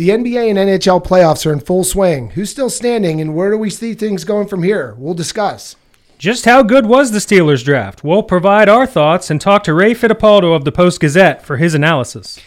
[0.00, 2.30] The NBA and NHL playoffs are in full swing.
[2.30, 4.94] Who's still standing and where do we see things going from here?
[4.96, 5.76] We'll discuss.
[6.16, 8.02] Just how good was the Steelers draft?
[8.02, 11.74] We'll provide our thoughts and talk to Ray Fittipaldo of the Post Gazette for his
[11.74, 12.40] analysis.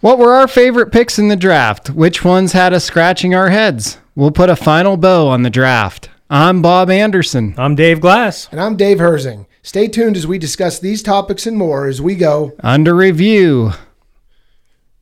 [0.00, 1.90] What were our favorite picks in the draft?
[1.90, 3.98] Which ones had us scratching our heads?
[4.14, 6.08] We'll put a final bow on the draft.
[6.30, 7.52] I'm Bob Anderson.
[7.58, 8.48] I'm Dave Glass.
[8.52, 9.46] And I'm Dave Herzing.
[9.64, 13.72] Stay tuned as we discuss these topics and more as we go under review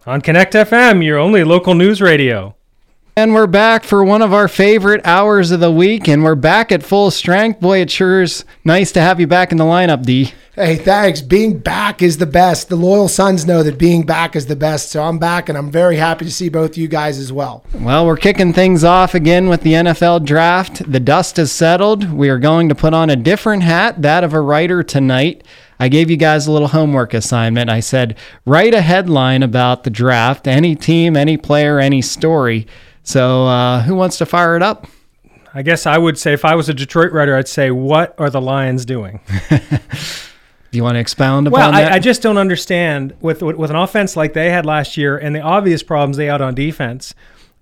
[0.06, 2.54] on Connect FM, your only local news radio.
[3.16, 6.70] And we're back for one of our favorite hours of the week, and we're back
[6.70, 7.58] at full strength.
[7.60, 10.32] Boy, it sure is nice to have you back in the lineup, D.
[10.54, 11.20] Hey, thanks.
[11.20, 12.68] Being back is the best.
[12.68, 14.92] The loyal sons know that being back is the best.
[14.92, 17.64] So I'm back, and I'm very happy to see both you guys as well.
[17.74, 20.90] Well, we're kicking things off again with the NFL draft.
[20.90, 22.12] The dust has settled.
[22.12, 25.42] We are going to put on a different hat, that of a writer tonight.
[25.80, 27.70] I gave you guys a little homework assignment.
[27.70, 32.66] I said, write a headline about the draft, any team, any player, any story.
[33.02, 34.86] So, uh, who wants to fire it up?
[35.54, 38.30] I guess I would say, if I was a Detroit writer, I'd say, what are
[38.30, 39.20] the Lions doing?
[40.70, 41.78] Do you want to expound upon well, that?
[41.78, 45.16] Well, I, I, just don't understand with with an offense like they had last year
[45.16, 47.14] and the obvious problems they had on defense.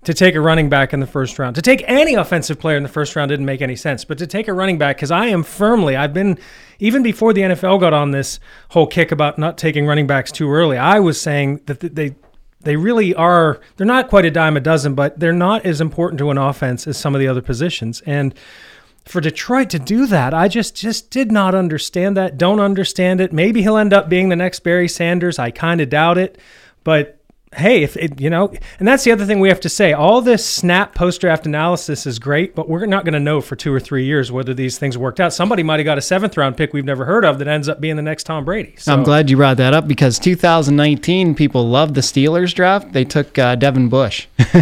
[0.03, 2.83] To take a running back in the first round, to take any offensive player in
[2.83, 4.05] the first round didn't make any sense.
[4.05, 6.37] But to take a running back, because I am firmly, I've been
[6.79, 8.39] even before the NFL got on this
[8.69, 10.77] whole kick about not taking running backs too early.
[10.77, 12.15] I was saying that they
[12.61, 13.61] they really are.
[13.77, 16.87] They're not quite a dime a dozen, but they're not as important to an offense
[16.87, 18.01] as some of the other positions.
[18.05, 18.33] And
[19.05, 20.33] for Detroit to do that.
[20.33, 22.37] I just just did not understand that.
[22.37, 23.31] Don't understand it.
[23.31, 25.39] Maybe he'll end up being the next Barry Sanders.
[25.39, 26.37] I kind of doubt it,
[26.83, 27.16] but
[27.57, 29.93] hey, if it, you know, and that's the other thing we have to say.
[29.93, 33.55] All this snap post draft analysis is great, but we're not going to know for
[33.55, 35.33] two or three years whether these things worked out.
[35.33, 37.81] Somebody might have got a seventh round pick we've never heard of that ends up
[37.81, 38.75] being the next Tom Brady.
[38.77, 38.93] So.
[38.93, 42.93] I'm glad you brought that up because 2019 people loved the Steelers draft.
[42.93, 44.27] They took uh, Devin Bush,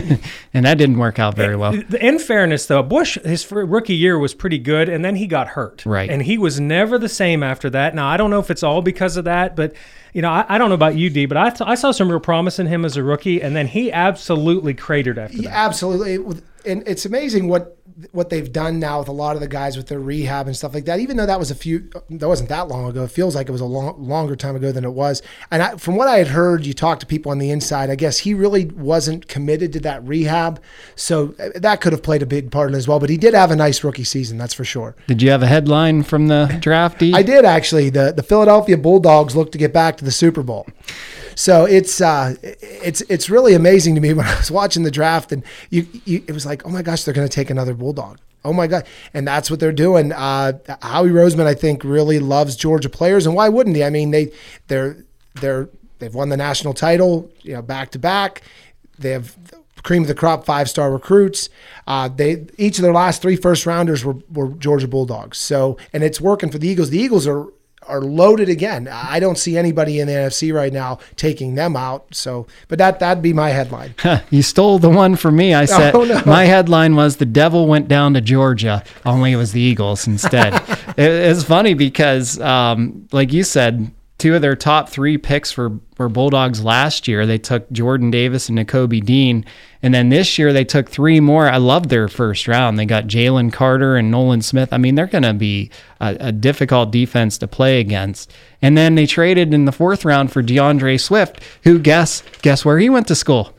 [0.54, 1.74] and that didn't work out very well.
[2.00, 5.86] In fairness, though, Bush his rookie year was pretty good, and then he got hurt.
[5.86, 7.96] Right, and he was never the same after that.
[7.96, 9.74] Now I don't know if it's all because of that, but
[10.16, 12.10] you know, I, I, don't know about you, D, but I, th- I saw some
[12.10, 15.52] real promise in him as a rookie, and then he absolutely cratered after that.
[15.52, 17.78] Absolutely, and it's amazing what
[18.12, 20.74] what they've done now with a lot of the guys with their rehab and stuff
[20.74, 21.00] like that.
[21.00, 23.04] Even though that was a few, that wasn't that long ago.
[23.04, 25.22] It feels like it was a long, longer time ago than it was.
[25.50, 27.90] And I, from what I had heard, you talk to people on the inside.
[27.90, 30.62] I guess he really wasn't committed to that rehab,
[30.96, 33.00] so uh, that could have played a big part in it as well.
[33.00, 34.96] But he did have a nice rookie season, that's for sure.
[35.08, 37.14] Did you have a headline from the drafty?
[37.14, 37.90] I did actually.
[37.90, 40.68] The the Philadelphia Bulldogs look to get back to the Super Bowl.
[41.36, 45.32] So it's uh, it's it's really amazing to me when I was watching the draft,
[45.32, 48.20] and you, you it was like, oh my gosh, they're going to take another bulldog.
[48.44, 48.86] Oh my god!
[49.14, 50.12] And that's what they're doing.
[50.12, 53.84] Uh, Howie Roseman, I think, really loves Georgia players, and why wouldn't he?
[53.84, 54.32] I mean, they
[54.68, 55.04] they're
[55.42, 55.70] they're
[56.00, 58.42] they've won the national title, you know, back to back.
[58.98, 59.36] They have
[59.86, 61.50] cream of the crop five star recruits.
[61.88, 65.38] Uh, they each of their last three first rounders were, were Georgia Bulldogs.
[65.38, 66.90] So and it's working for the Eagles.
[66.90, 67.48] The Eagles are
[67.88, 68.88] are loaded again.
[68.92, 72.06] I don't see anybody in the NFC right now taking them out.
[72.14, 73.96] So, but that that'd be my headline.
[74.30, 75.54] you stole the one from me.
[75.54, 76.22] I said oh, no.
[76.26, 78.84] my headline was the devil went down to Georgia.
[79.06, 80.54] Only it was the Eagles instead.
[80.98, 83.92] it, it's funny because, um, like you said,
[84.26, 87.28] two of their top three picks were, were Bulldogs last year.
[87.28, 89.46] They took Jordan Davis and Nakobe Dean.
[89.84, 91.48] And then this year they took three more.
[91.48, 92.80] I love their first round.
[92.80, 94.74] They got Jalen Carter and Nolan Smith.
[94.74, 95.70] I mean, they're going to be
[96.02, 98.34] a, a, difficult defense to play against.
[98.64, 102.80] And then they traded in the fourth round for D'Andre Swift, who guess guess where
[102.80, 103.55] he went to school?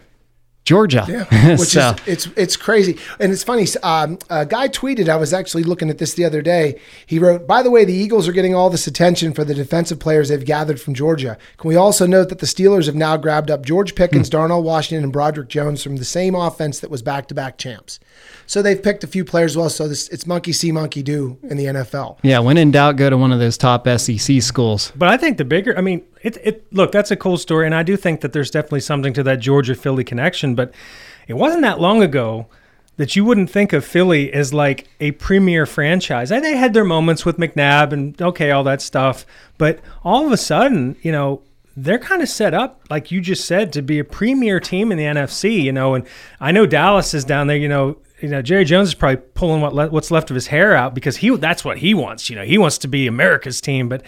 [0.67, 1.07] Georgia.
[1.09, 1.95] Yeah, which so.
[2.07, 3.67] is it's it's crazy, and it's funny.
[3.85, 5.09] Um, a guy tweeted.
[5.09, 6.81] I was actually looking at this the other day.
[7.07, 10.01] He wrote, "By the way, the Eagles are getting all this attention for the defensive
[10.01, 11.39] players they've gathered from Georgia.
[11.57, 14.33] Can we also note that the Steelers have now grabbed up George Pickens, hmm.
[14.33, 18.01] Darnell Washington, and Broderick Jones from the same offense that was back-to-back champs?
[18.47, 19.71] So they've picked a few players well.
[19.71, 22.19] So this, it's monkey see, monkey do in the NFL.
[22.23, 24.93] Yeah, when in doubt, go to one of those top SEC schools.
[24.97, 27.75] But I think the bigger, I mean, it, it look that's a cool story, and
[27.75, 30.57] I do think that there's definitely something to that Georgia Philly connection.
[30.57, 30.75] But
[31.29, 32.47] it wasn't that long ago
[32.97, 36.33] that you wouldn't think of Philly as like a premier franchise.
[36.33, 39.25] And they had their moments with McNabb and okay, all that stuff.
[39.57, 41.43] But all of a sudden, you know,
[41.77, 44.99] they're kind of set up, like you just said, to be a premier team in
[44.99, 45.95] the NFC, you know.
[45.95, 46.07] And
[46.41, 47.99] I know Dallas is down there, you know.
[48.23, 50.95] You know, Jerry Jones is probably pulling what le- what's left of his hair out
[50.95, 52.31] because he that's what he wants.
[52.31, 53.91] You know, he wants to be America's team.
[53.91, 54.03] But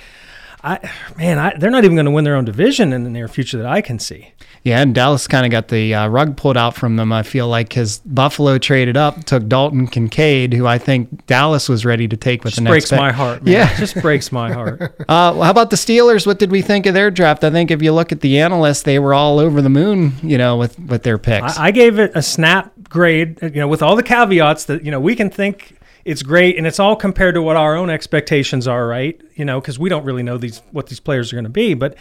[0.62, 3.28] I, man, I, they're not even going to win their own division in the near
[3.28, 4.32] future that I can see.
[4.64, 7.12] Yeah, and Dallas kind of got the uh, rug pulled out from them.
[7.12, 11.84] I feel like because Buffalo traded up, took Dalton Kincaid, who I think Dallas was
[11.84, 12.84] ready to take with just the next.
[12.84, 13.44] Just breaks my heart.
[13.44, 13.55] Man.
[13.55, 14.82] Yeah, just breaks my heart.
[15.08, 16.26] uh, how about the Steelers?
[16.26, 17.44] What did we think of their draft?
[17.44, 20.38] I think if you look at the analysts, they were all over the moon, you
[20.38, 21.56] know, with with their picks.
[21.56, 24.90] I, I gave it a snap grade, you know, with all the caveats that you
[24.90, 25.77] know we can think
[26.08, 29.20] it's great and it's all compared to what our own expectations are, right?
[29.34, 31.75] You know, because we don't really know these what these players are going to be,
[31.75, 31.96] but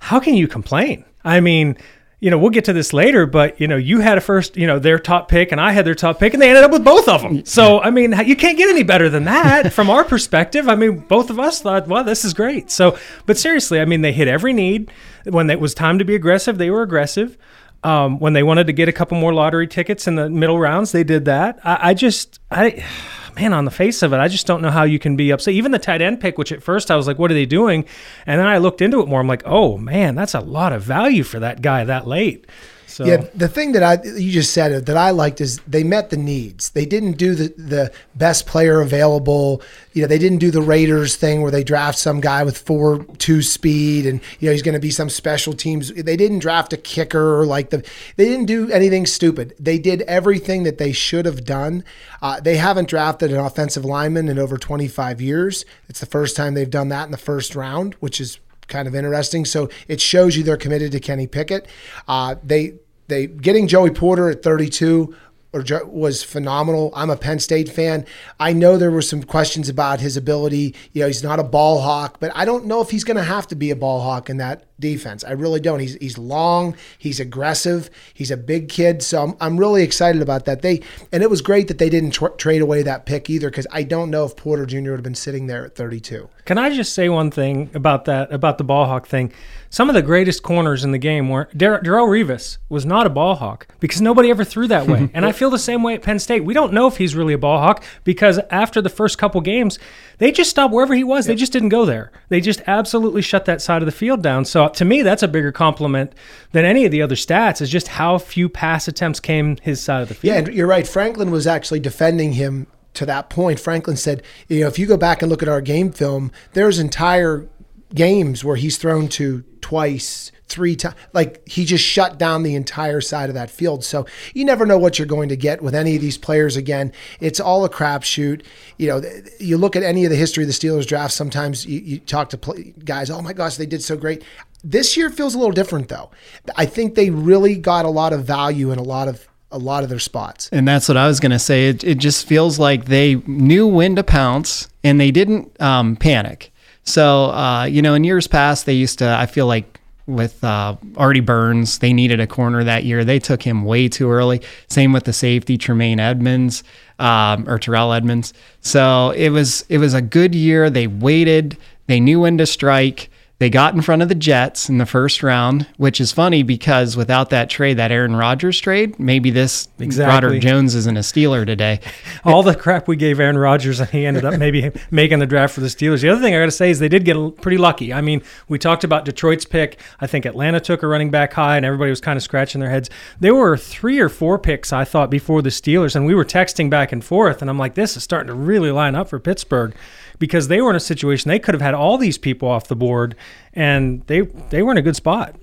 [0.00, 1.04] how can you complain?
[1.24, 1.76] I mean,
[2.18, 4.66] you know, we'll get to this later, but you know, you had a first, you
[4.66, 6.84] know, their top pick and I had their top pick and they ended up with
[6.84, 7.44] both of them.
[7.44, 10.68] So, I mean, you can't get any better than that from our perspective.
[10.68, 12.72] I mean, both of us thought, well, this is great.
[12.72, 14.90] So, but seriously, I mean, they hit every need.
[15.24, 17.38] When it was time to be aggressive, they were aggressive.
[17.84, 20.92] Um, when they wanted to get a couple more lottery tickets in the middle rounds,
[20.92, 21.58] they did that.
[21.64, 22.84] I, I just, I,
[23.36, 25.54] man, on the face of it, I just don't know how you can be upset.
[25.54, 27.84] Even the tight end pick, which at first I was like, what are they doing?
[28.26, 29.20] And then I looked into it more.
[29.20, 32.46] I'm like, oh man, that's a lot of value for that guy that late.
[32.92, 33.04] So.
[33.06, 36.16] Yeah, the thing that I you just said that I liked is they met the
[36.18, 36.70] needs.
[36.70, 39.62] They didn't do the the best player available.
[39.94, 43.04] You know, they didn't do the Raiders thing where they draft some guy with four
[43.16, 45.92] two speed and you know he's going to be some special teams.
[45.92, 47.78] They didn't draft a kicker or like the.
[48.16, 49.54] They didn't do anything stupid.
[49.58, 51.84] They did everything that they should have done.
[52.20, 55.64] Uh, they haven't drafted an offensive lineman in over 25 years.
[55.88, 58.94] It's the first time they've done that in the first round, which is kind of
[58.94, 59.44] interesting.
[59.44, 61.66] So it shows you they're committed to Kenny Pickett.
[62.08, 62.74] Uh, they
[63.08, 65.14] they getting Joey Porter at 32
[65.52, 66.92] or was phenomenal.
[66.94, 68.06] I'm a Penn State fan.
[68.40, 70.74] I know there were some questions about his ability.
[70.92, 73.22] You know, he's not a ball hawk, but I don't know if he's going to
[73.22, 75.24] have to be a ball hawk in that defense.
[75.24, 75.80] I really don't.
[75.80, 79.02] He's he's long, he's aggressive, he's a big kid.
[79.02, 80.60] So I'm, I'm really excited about that.
[80.60, 83.66] They and it was great that they didn't tra- trade away that pick either because
[83.70, 84.90] I don't know if Porter Jr.
[84.90, 86.28] would have been sitting there at 32.
[86.44, 89.32] Can I just say one thing about that about the ball hawk thing?
[89.70, 93.10] Some of the greatest corners in the game were Dar- Darrelle Revis was not a
[93.10, 95.08] ball hawk because nobody ever threw that way.
[95.14, 96.44] and I feel the same way at Penn State.
[96.44, 99.78] We don't know if he's really a ball hawk because after the first couple games,
[100.18, 101.26] they just stopped wherever he was.
[101.26, 101.32] Yep.
[101.32, 102.12] They just didn't go there.
[102.28, 104.44] They just absolutely shut that side of the field down.
[104.44, 106.14] So to me, that's a bigger compliment
[106.52, 107.60] than any of the other stats.
[107.60, 110.34] Is just how few pass attempts came his side of the field.
[110.34, 110.86] Yeah, and you're right.
[110.86, 113.58] Franklin was actually defending him to that point.
[113.58, 116.78] Franklin said, you know, if you go back and look at our game film, there's
[116.78, 117.48] entire
[117.94, 120.94] games where he's thrown to twice, three times.
[121.12, 123.84] Like he just shut down the entire side of that field.
[123.84, 126.56] So you never know what you're going to get with any of these players.
[126.56, 128.44] Again, it's all a crapshoot.
[128.76, 129.02] You know,
[129.40, 131.14] you look at any of the history of the Steelers draft.
[131.14, 133.10] Sometimes you, you talk to play, guys.
[133.10, 134.22] Oh my gosh, they did so great.
[134.64, 136.10] This year feels a little different though.
[136.56, 139.84] I think they really got a lot of value in a lot of a lot
[139.84, 140.48] of their spots.
[140.50, 141.68] And that's what I was going to say.
[141.68, 146.52] It, it just feels like they knew when to pounce and they didn't um, panic.
[146.84, 150.76] So, uh, you know, in years past, they used to, I feel like with uh,
[150.96, 153.04] Artie Burns, they needed a corner that year.
[153.04, 154.40] They took him way too early.
[154.68, 156.64] Same with the safety, Tremaine Edmunds
[156.98, 158.32] um, or Terrell Edmunds.
[158.62, 160.70] So it was, it was a good year.
[160.70, 161.56] They waited,
[161.86, 163.10] they knew when to strike.
[163.42, 166.96] They got in front of the Jets in the first round, which is funny because
[166.96, 170.12] without that trade, that Aaron Rodgers trade, maybe this exactly.
[170.12, 171.80] Broderick Jones isn't a Steeler today.
[172.24, 175.54] All the crap we gave Aaron Rodgers, and he ended up maybe making the draft
[175.54, 176.02] for the Steelers.
[176.02, 177.92] The other thing I got to say is they did get pretty lucky.
[177.92, 179.80] I mean, we talked about Detroit's pick.
[179.98, 182.70] I think Atlanta took a running back high, and everybody was kind of scratching their
[182.70, 182.90] heads.
[183.18, 186.70] There were three or four picks, I thought, before the Steelers, and we were texting
[186.70, 189.74] back and forth, and I'm like, this is starting to really line up for Pittsburgh
[190.18, 192.76] because they were in a situation they could have had all these people off the
[192.76, 193.14] board,
[193.54, 195.36] and they they were in a good spot.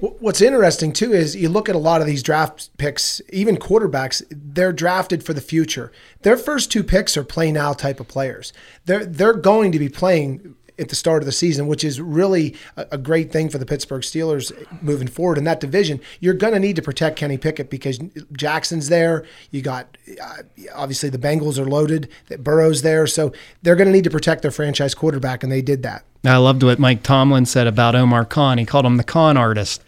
[0.00, 4.22] What's interesting too is you look at a lot of these draft picks, even quarterbacks,
[4.30, 5.90] they're drafted for the future.
[6.22, 8.52] Their first two picks are play now type of players.
[8.84, 12.56] They're they're going to be playing at the start of the season, which is really
[12.76, 16.00] a, a great thing for the Pittsburgh Steelers moving forward in that division.
[16.20, 17.98] You're going to need to protect Kenny Pickett because
[18.32, 19.24] Jackson's there.
[19.50, 20.42] You got uh,
[20.74, 22.08] obviously the Bengals are loaded.
[22.28, 23.32] That Burrow's there, so
[23.62, 26.04] they're going to need to protect their franchise quarterback, and they did that.
[26.24, 28.58] I loved what Mike Tomlin said about Omar Khan.
[28.58, 29.82] He called him the con artist.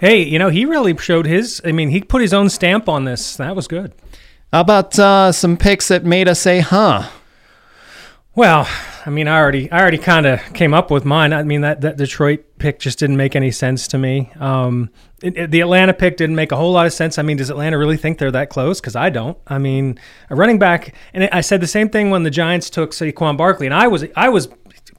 [0.00, 1.60] Hey, you know, he really showed his.
[1.64, 3.36] I mean, he put his own stamp on this.
[3.36, 3.92] That was good.
[4.52, 7.08] How about uh, some picks that made us say, "Huh"?
[8.34, 8.66] Well,
[9.04, 11.34] I mean, I already, I already kind of came up with mine.
[11.34, 14.32] I mean, that, that Detroit pick just didn't make any sense to me.
[14.40, 14.88] Um,
[15.22, 17.18] it, it, the Atlanta pick didn't make a whole lot of sense.
[17.18, 18.80] I mean, does Atlanta really think they're that close?
[18.80, 19.36] Because I don't.
[19.46, 19.98] I mean,
[20.30, 23.66] a running back, and I said the same thing when the Giants took Saquon Barkley,
[23.66, 24.48] and I was, I was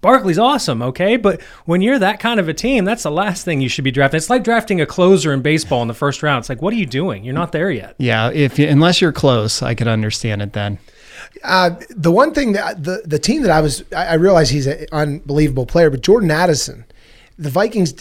[0.02, 1.18] Barkley's awesome, okay?
[1.18, 3.92] But when you're that kind of a team, that's the last thing you should be
[3.92, 4.18] drafting.
[4.18, 6.44] It's like drafting a closer in baseball in the first round.
[6.44, 7.24] It's like, what are you doing?
[7.24, 7.96] You're not there yet.
[7.98, 10.78] Yeah, if unless you're close, I could understand it then.
[11.44, 14.68] Uh, the one thing that the the team that I was I, I realize he's
[14.68, 16.86] an unbelievable player, but Jordan Addison,
[17.38, 17.94] the Vikings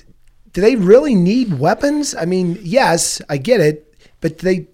[0.53, 2.15] do they really need weapons?
[2.15, 4.69] I mean, yes, I get it, but they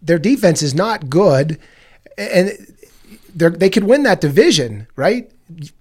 [0.00, 1.58] their defense is not good,
[2.16, 2.50] and
[3.34, 5.30] they they could win that division, right?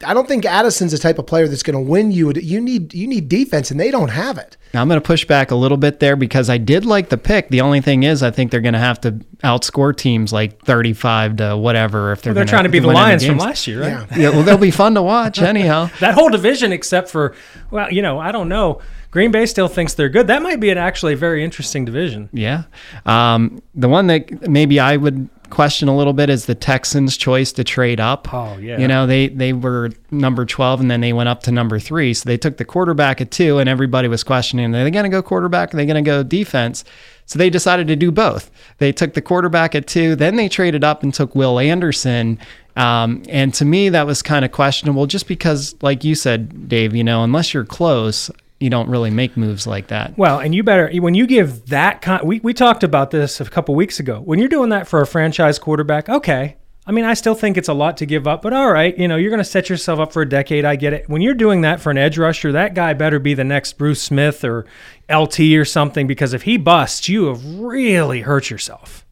[0.05, 2.31] I don't think Addison's the type of player that's going to win you.
[2.31, 4.55] You need you need defense, and they don't have it.
[4.73, 7.17] Now, I'm going to push back a little bit there because I did like the
[7.17, 7.49] pick.
[7.49, 9.11] The only thing is, I think they're going to have to
[9.43, 12.31] outscore teams like 35 to whatever if they're.
[12.31, 14.07] Well, they're trying to be the Lions from last year, right?
[14.11, 14.17] Yeah.
[14.17, 14.29] yeah.
[14.29, 15.89] Well, they'll be fun to watch anyhow.
[15.99, 17.35] that whole division, except for
[17.69, 18.81] well, you know, I don't know.
[19.11, 20.27] Green Bay still thinks they're good.
[20.27, 22.29] That might be an actually very interesting division.
[22.33, 22.63] Yeah.
[23.05, 27.51] Um, the one that maybe I would question a little bit is the Texans' choice
[27.53, 28.33] to trade up.
[28.33, 28.77] Oh yeah.
[28.77, 32.13] You know, they they were number 12 and then they went up to number 3.
[32.13, 35.09] So they took the quarterback at 2 and everybody was questioning, are they going to
[35.09, 35.73] go quarterback?
[35.73, 36.83] Are they going to go defense?
[37.25, 38.49] So they decided to do both.
[38.77, 42.39] They took the quarterback at 2, then they traded up and took Will Anderson.
[42.77, 46.95] Um, and to me, that was kind of questionable just because, like you said, Dave,
[46.95, 50.17] you know, unless you're close, you don't really make moves like that.
[50.17, 52.23] Well, and you better when you give that kind.
[52.27, 54.21] We we talked about this a couple weeks ago.
[54.21, 56.57] When you're doing that for a franchise quarterback, okay.
[56.87, 59.09] I mean, I still think it's a lot to give up, but all right, you
[59.09, 60.63] know, you're going to set yourself up for a decade.
[60.63, 61.09] I get it.
[61.09, 64.01] When you're doing that for an edge rusher, that guy better be the next Bruce
[64.01, 64.65] Smith or
[65.13, 69.05] LT or something because if he busts, you have really hurt yourself.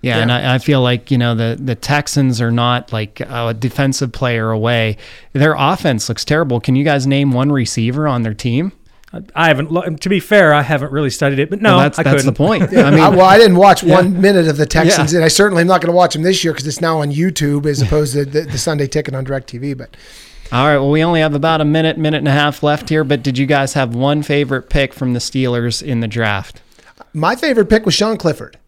[0.00, 3.20] Yeah, yeah, and I, I, feel like you know the the Texans are not like
[3.20, 4.98] a defensive player away.
[5.32, 6.60] Their offense looks terrible.
[6.60, 8.72] Can you guys name one receiver on their team?
[9.34, 10.00] I haven't.
[10.02, 12.34] To be fair, I haven't really studied it, but no, well, that's, I that's couldn't.
[12.34, 12.62] the point.
[12.76, 13.94] I mean, uh, well, I didn't watch yeah.
[13.94, 15.18] one minute of the Texans, yeah.
[15.18, 17.10] and I certainly am not going to watch them this year because it's now on
[17.10, 19.78] YouTube as opposed to the, the Sunday Ticket on Directv.
[19.78, 19.96] But
[20.52, 23.02] all right, well, we only have about a minute, minute and a half left here.
[23.02, 26.60] But did you guys have one favorite pick from the Steelers in the draft?
[27.14, 28.58] My favorite pick was Sean Clifford.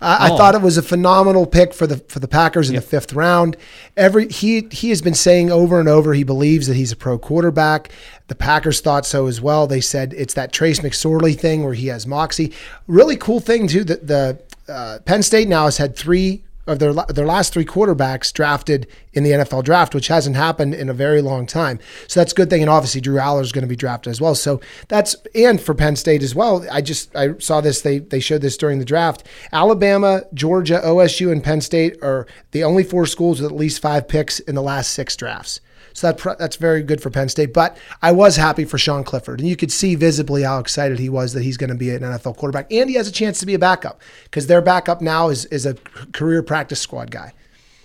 [0.00, 0.34] I, oh.
[0.34, 2.82] I, thought it was a phenomenal pick for the for the Packers in yep.
[2.82, 3.56] the fifth round.
[3.96, 7.18] Every he he has been saying over and over he believes that he's a pro
[7.18, 7.90] quarterback.
[8.28, 9.66] The Packers thought so as well.
[9.66, 12.52] They said it's that Trace McSorley thing where he has moxie.
[12.86, 13.84] Really cool thing too.
[13.84, 14.38] That the
[14.68, 19.24] uh, Penn State now has had three of their their last three quarterbacks drafted in
[19.24, 21.78] the NFL draft, which hasn't happened in a very long time.
[22.08, 22.62] So that's a good thing.
[22.62, 24.34] And obviously, Drew Allar is going to be drafted as well.
[24.34, 26.66] So that's and for Penn State as well.
[26.70, 27.82] I just I saw this.
[27.82, 29.26] They they showed this during the draft.
[29.52, 34.08] Alabama, Georgia, OSU, and Penn State are the only four schools with at least five
[34.08, 35.60] picks in the last six drafts.
[35.96, 37.54] So that that's very good for Penn State.
[37.54, 41.08] But I was happy for Sean Clifford, and you could see visibly how excited he
[41.08, 43.46] was that he's going to be an NFL quarterback, and he has a chance to
[43.46, 45.72] be a backup because their backup now is is a
[46.12, 47.32] career practice squad guy.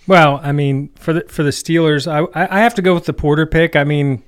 [0.07, 3.13] Well, I mean, for the for the Steelers, I I have to go with the
[3.13, 3.77] Porter pick.
[3.77, 4.21] I mean,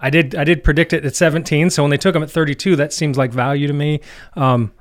[0.00, 2.74] I did I did predict it at 17, so when they took him at 32,
[2.74, 4.00] that seems like value to me.
[4.34, 4.72] Um,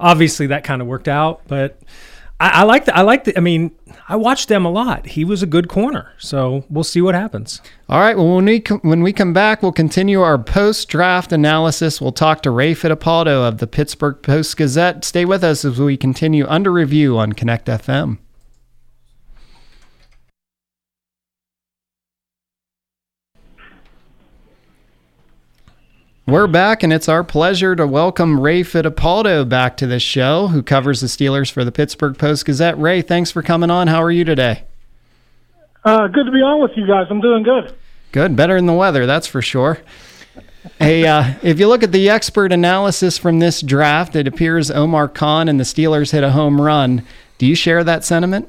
[0.00, 1.80] obviously, that kind of worked out, but
[2.40, 3.70] I, I like the I like the I mean
[4.08, 5.06] I watched them a lot.
[5.06, 7.60] He was a good corner, so we'll see what happens.
[7.88, 8.16] All right.
[8.16, 12.00] Well, when we when we come back, we'll continue our post draft analysis.
[12.00, 15.04] We'll talk to Ray Fittipaldo of the Pittsburgh Post Gazette.
[15.04, 18.18] Stay with us as we continue under review on Connect FM.
[26.30, 30.62] We're back, and it's our pleasure to welcome Ray Fittipaldo back to the show, who
[30.62, 32.78] covers the Steelers for the Pittsburgh Post Gazette.
[32.78, 33.88] Ray, thanks for coming on.
[33.88, 34.62] How are you today?
[35.84, 37.08] Uh, good to be on with you guys.
[37.10, 37.74] I'm doing good.
[38.12, 39.80] Good, better than the weather, that's for sure.
[40.78, 45.08] hey, uh, if you look at the expert analysis from this draft, it appears Omar
[45.08, 47.04] Khan and the Steelers hit a home run.
[47.38, 48.48] Do you share that sentiment?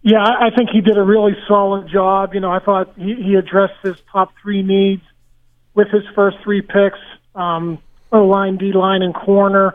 [0.00, 2.32] Yeah, I think he did a really solid job.
[2.32, 5.02] You know, I thought he, he addressed his top three needs
[5.74, 6.98] with his first three picks,
[7.34, 7.78] um,
[8.12, 9.74] O line, D line, and corner.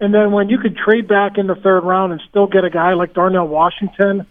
[0.00, 2.70] And then when you could trade back in the third round and still get a
[2.70, 4.26] guy like Darnell Washington,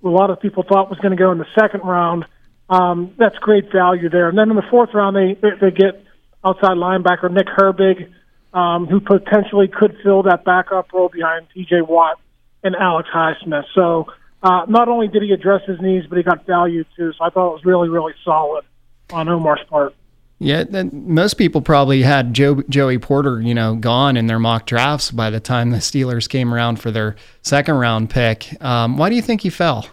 [0.00, 2.26] who a lot of people thought was going to go in the second round,
[2.68, 4.28] um, that's great value there.
[4.28, 6.04] And then in the fourth round, they they get
[6.44, 8.12] outside linebacker Nick Herbig,
[8.52, 11.82] um, who potentially could fill that backup role behind T.J.
[11.82, 12.18] Watt
[12.62, 13.64] and Alex Highsmith.
[13.74, 14.06] So
[14.42, 17.12] uh, not only did he address his needs, but he got value too.
[17.18, 18.64] So I thought it was really really solid
[19.12, 19.94] on Omar's part.
[20.38, 25.10] Yeah, most people probably had Joe, Joey Porter, you know, gone in their mock drafts
[25.10, 28.62] by the time the Steelers came around for their second round pick.
[28.62, 29.86] Um, why do you think he fell?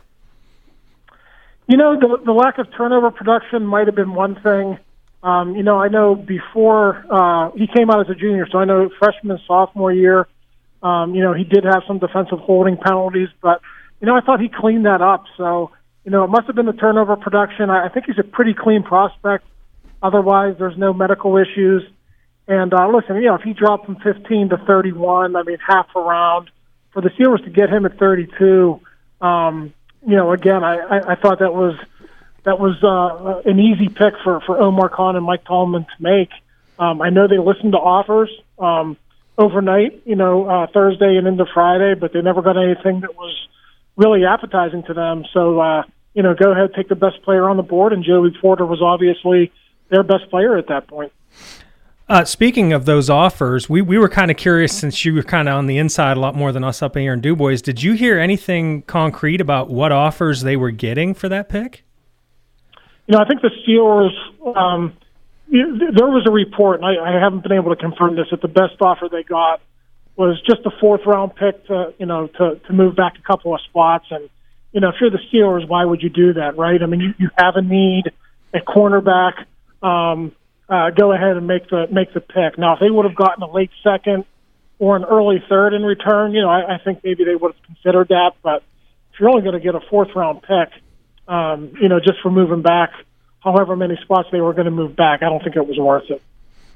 [1.68, 4.78] You know, the, the lack of turnover production might have been one thing.
[5.24, 8.66] Um, you know, I know before uh, he came out as a junior, so I
[8.66, 10.28] know freshman, sophomore year,
[10.84, 13.62] um, you know, he did have some defensive holding penalties, but,
[14.02, 15.24] you know, I thought he cleaned that up.
[15.38, 15.72] So,
[16.04, 17.70] you know, it must have been the turnover production.
[17.70, 19.46] I, I think he's a pretty clean prospect.
[20.04, 21.82] Otherwise, there's no medical issues.
[22.48, 25.88] And uh, listen, you know, if he dropped from 15 to 31, I mean, half
[25.96, 26.52] a round
[26.92, 28.82] for the Steelers to get him at 32,
[29.22, 29.74] um,
[30.06, 31.76] you know, again, I, I, I thought that was
[32.44, 36.30] that was uh, an easy pick for for Omar Khan and Mike Tomlin to make.
[36.78, 38.30] Um, I know they listened to offers
[38.60, 38.98] um,
[39.38, 43.48] overnight, you know, uh, Thursday and into Friday, but they never got anything that was
[43.96, 45.24] really appetizing to them.
[45.34, 45.84] So, uh,
[46.14, 48.82] you know, go ahead, take the best player on the board, and Joey Porter was
[48.82, 49.54] obviously
[49.90, 51.12] their best player at that point.
[52.10, 55.48] Uh, speaking of those offers, we, we were kind of curious since you were kind
[55.48, 57.62] of on the inside a lot more than us up here in Dubois.
[57.62, 61.84] Did you hear anything concrete about what offers they were getting for that pick?
[63.08, 64.56] You know, I think the Steelers.
[64.56, 64.94] Um,
[65.50, 68.48] there was a report, and I, I haven't been able to confirm this, that the
[68.48, 69.62] best offer they got
[70.16, 73.54] was just a fourth round pick to you know to to move back a couple
[73.54, 74.06] of spots.
[74.12, 74.30] And
[74.72, 76.82] you know, if you're the Steelers, why would you do that, right?
[76.82, 78.12] I mean, you, you have a need
[78.54, 79.46] at cornerback.
[79.84, 80.32] Um,
[80.70, 82.58] uh, go ahead and make the make the pick.
[82.58, 84.26] Now, if they would have gotten a late second
[84.80, 87.64] or an early third in return, you know, I, I think maybe they would have
[87.64, 88.32] considered that.
[88.42, 88.64] But
[89.14, 90.70] if you're only going to get a fourth round pick,
[91.28, 92.92] um, you know, just for moving back
[93.44, 96.10] however many spots they were going to move back, I don't think it was worth
[96.10, 96.22] it.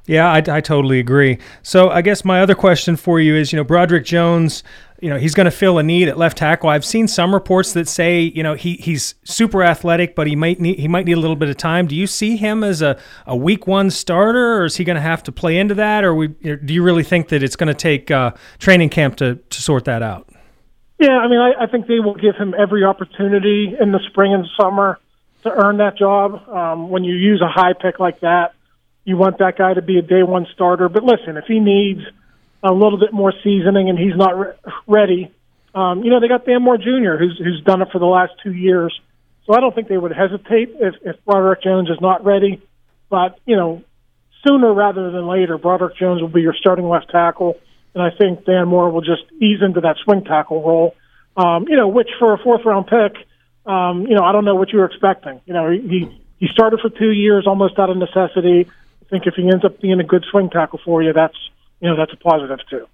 [0.06, 1.38] Yeah, I, I totally agree.
[1.64, 4.64] So I guess my other question for you is, you know, Broderick Jones,
[5.00, 6.70] you know, he's going to fill a need at left tackle.
[6.70, 10.60] I've seen some reports that say, you know, he he's super athletic, but he might
[10.60, 11.88] need he might need a little bit of time.
[11.88, 15.02] Do you see him as a, a week one starter, or is he going to
[15.02, 17.74] have to play into that, or we, do you really think that it's going to
[17.74, 20.30] take uh, training camp to to sort that out?
[21.00, 24.34] Yeah, I mean, I, I think they will give him every opportunity in the spring
[24.34, 25.00] and summer
[25.44, 26.48] to earn that job.
[26.50, 28.56] Um, when you use a high pick like that,
[29.06, 30.90] you want that guy to be a day one starter.
[30.90, 32.02] But listen, if he needs
[32.64, 34.54] a little bit more seasoning and he's not re-
[34.88, 35.32] ready,
[35.76, 38.34] um, you know, they got Dan Moore Jr., who's, who's done it for the last
[38.44, 39.00] two years.
[39.46, 42.62] So I don't think they would hesitate if, if Broderick Jones is not ready.
[43.10, 43.84] But, you know,
[44.46, 47.58] sooner rather than later, Broderick Jones will be your starting left tackle.
[47.94, 50.96] And I think Dan Moore will just ease into that swing tackle role,
[51.36, 53.16] um, you know, which for a fourth round pick,
[53.66, 55.42] um, you know, I don't know what you were expecting.
[55.46, 58.70] You know, he, he started for two years almost out of necessity
[59.08, 61.38] I think if he ends up being a good swing tackle for you, that's
[61.80, 62.88] you know that's a positive too.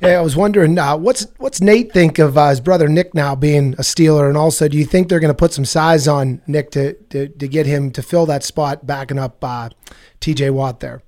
[0.00, 3.36] Yeah, I was wondering uh, what's what's Nate think of uh, his brother Nick now
[3.36, 6.42] being a Steeler, and also do you think they're going to put some size on
[6.48, 9.70] Nick to, to, to get him to fill that spot, backing up uh,
[10.18, 10.50] T.J.
[10.50, 11.02] Watt there?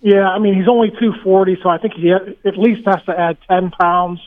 [0.00, 3.18] Yeah, I mean he's only two forty, so I think he at least has to
[3.18, 4.20] add ten pounds,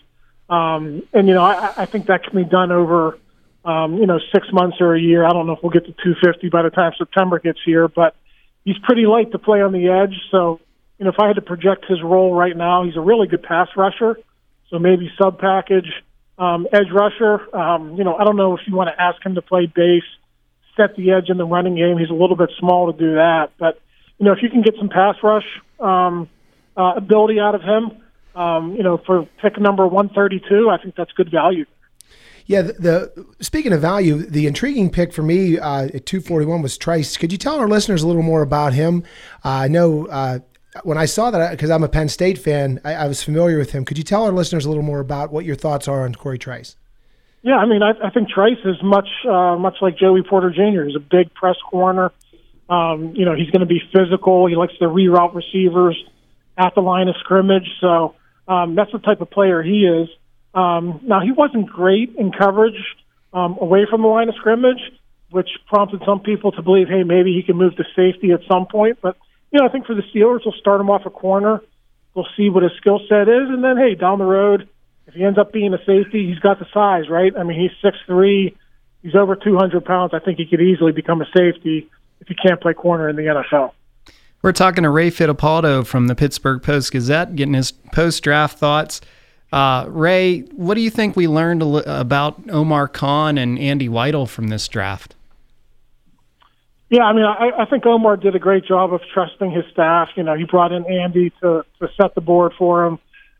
[0.49, 3.19] um, and you know I, I think that can be done over
[3.63, 5.23] um, you know six months or a year.
[5.23, 7.87] I don't know if we'll get to two fifty by the time September gets here,
[7.87, 8.15] but
[8.63, 10.15] he's pretty light to play on the edge.
[10.31, 10.59] So,
[10.99, 13.43] you know, if I had to project his role right now, he's a really good
[13.43, 14.17] pass rusher.
[14.69, 15.91] So maybe sub package,
[16.37, 17.55] um, edge rusher.
[17.55, 20.03] Um, you know, I don't know if you want to ask him to play base,
[20.75, 21.97] set the edge in the running game.
[21.97, 23.51] He's a little bit small to do that.
[23.57, 23.79] But,
[24.17, 25.45] you know, if you can get some pass rush
[25.79, 26.29] um,
[26.75, 28.01] uh, ability out of him,
[28.35, 31.65] um, you know, for pick number 132, I think that's good value.
[32.47, 36.77] Yeah, the, the, speaking of value, the intriguing pick for me uh, at 241 was
[36.77, 37.17] Trice.
[37.17, 39.03] Could you tell our listeners a little more about him?
[39.43, 40.39] Uh, I know uh,
[40.83, 43.71] when I saw that, because I'm a Penn State fan, I, I, was familiar with
[43.71, 43.85] him.
[43.85, 46.37] Could you tell our listeners a little more about what your thoughts are on Corey
[46.37, 46.75] Trice?
[47.41, 50.83] Yeah, I mean, I, I think Trice is much uh, much like Joey Porter Jr.
[50.83, 52.11] He's a big press corner.
[52.69, 54.47] Um, you know, he's going to be physical.
[54.47, 55.97] He likes to reroute receivers
[56.57, 57.67] at the line of scrimmage.
[57.79, 58.15] So
[58.47, 60.09] um, that's the type of player he is.
[60.53, 62.81] Um, now he wasn't great in coverage
[63.31, 64.81] um, away from the line of scrimmage,
[65.29, 68.65] which prompted some people to believe, hey, maybe he can move to safety at some
[68.65, 68.97] point.
[69.01, 69.17] But
[69.51, 71.61] you know, I think for the Steelers, we'll start him off a corner.
[72.13, 74.67] We'll see what his skill set is, and then hey, down the road,
[75.05, 77.31] if he ends up being a safety, he's got the size, right?
[77.37, 78.57] I mean, he's six three,
[79.03, 80.13] he's over two hundred pounds.
[80.13, 83.23] I think he could easily become a safety if he can't play corner in the
[83.23, 83.71] NFL.
[84.41, 89.01] We're talking to Ray Fittipaldo from the Pittsburgh Post Gazette, getting his post draft thoughts.
[89.51, 94.49] Uh, Ray, what do you think we learned about Omar Khan and Andy Weidl from
[94.49, 95.15] this draft?
[96.89, 100.09] Yeah, I mean, I, I think Omar did a great job of trusting his staff.
[100.15, 102.99] You know, he brought in Andy to, to set the board for him,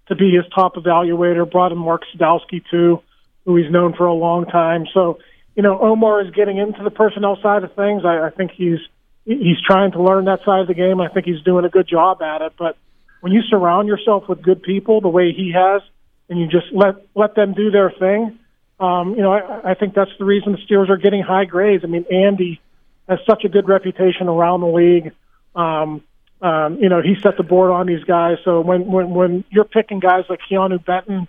[0.10, 3.02] to be his top evaluator, brought in Mark Sadowski, too,
[3.46, 4.86] who he's known for a long time.
[4.94, 5.20] So,
[5.56, 8.04] you know, Omar is getting into the personnel side of things.
[8.06, 8.80] I, I think he's
[9.24, 11.02] he's trying to learn that side of the game.
[11.02, 12.54] I think he's doing a good job at it.
[12.58, 12.78] But
[13.22, 15.82] when you surround yourself with good people the way he has,
[16.30, 18.40] and you just let let them do their thing.
[18.80, 21.84] Um, you know, I, I think that's the reason the Steelers are getting high grades.
[21.84, 22.62] I mean, Andy
[23.08, 25.14] has such a good reputation around the league.
[25.56, 26.04] Um,
[26.42, 28.38] um, you know, he set the board on these guys.
[28.44, 31.28] So when when when you're picking guys like Keanu Benton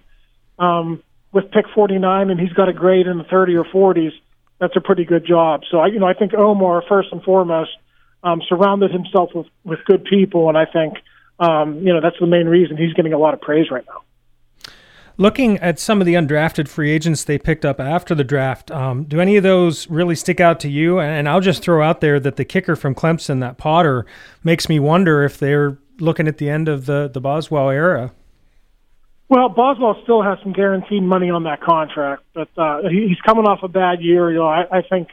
[0.58, 4.12] um, with pick 49 and he's got a grade in the 30 or 40s,
[4.58, 5.62] that's a pretty good job.
[5.70, 7.70] So I, you know, I think Omar first and foremost
[8.22, 10.94] um, surrounded himself with with good people, and I think
[11.38, 14.02] um, you know that's the main reason he's getting a lot of praise right now.
[15.20, 19.02] Looking at some of the undrafted free agents they picked up after the draft, um,
[19.02, 21.00] do any of those really stick out to you?
[21.00, 24.06] And I'll just throw out there that the kicker from Clemson, that Potter,
[24.44, 28.12] makes me wonder if they're looking at the end of the, the Boswell era.
[29.28, 33.64] Well, Boswell still has some guaranteed money on that contract, but uh, he's coming off
[33.64, 34.30] a bad year.
[34.30, 35.08] You know, I, I think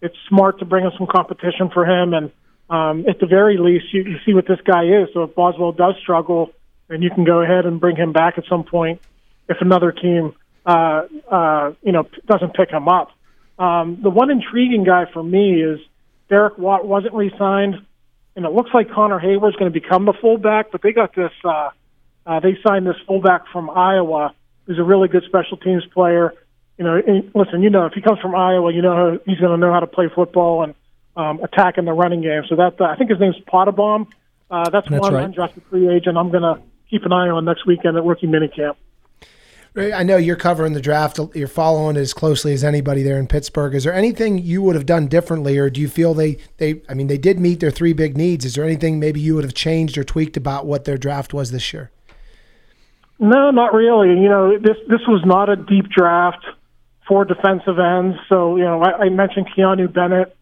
[0.00, 2.30] it's smart to bring in some competition for him, and
[2.70, 5.10] um, at the very least, you, you see what this guy is.
[5.12, 6.50] So if Boswell does struggle,
[6.88, 9.02] then you can go ahead and bring him back at some point
[9.50, 10.34] if another team,
[10.64, 13.10] uh, uh, you know, doesn't pick him up.
[13.58, 15.80] Um, the one intriguing guy for me is
[16.30, 17.74] Derek Watt wasn't re-signed,
[18.36, 20.70] and it looks like Connor Heyward's going to become the fullback.
[20.72, 21.32] But they got this.
[21.44, 21.70] Uh,
[22.24, 24.34] uh, they signed this fullback from Iowa,
[24.64, 26.32] who's a really good special teams player.
[26.78, 29.50] You know, and listen, you know, if he comes from Iowa, you know he's going
[29.50, 30.74] to know how to play football and
[31.16, 32.44] um, attack in the running game.
[32.48, 34.06] So that uh, I think his name's Pottebaum.
[34.50, 35.30] Uh, that's, that's one right.
[35.30, 36.16] undrafted free agent.
[36.16, 38.76] I'm going to keep an eye on next weekend at rookie minicamp.
[39.76, 41.20] I know you're covering the draft.
[41.32, 43.74] You're following it as closely as anybody there in Pittsburgh.
[43.74, 46.82] Is there anything you would have done differently, or do you feel they they?
[46.88, 48.44] I mean, they did meet their three big needs.
[48.44, 51.52] Is there anything maybe you would have changed or tweaked about what their draft was
[51.52, 51.92] this year?
[53.20, 54.08] No, not really.
[54.20, 56.44] You know, this this was not a deep draft
[57.06, 58.16] for defensive ends.
[58.28, 60.36] So you know, I, I mentioned Keanu Bennett.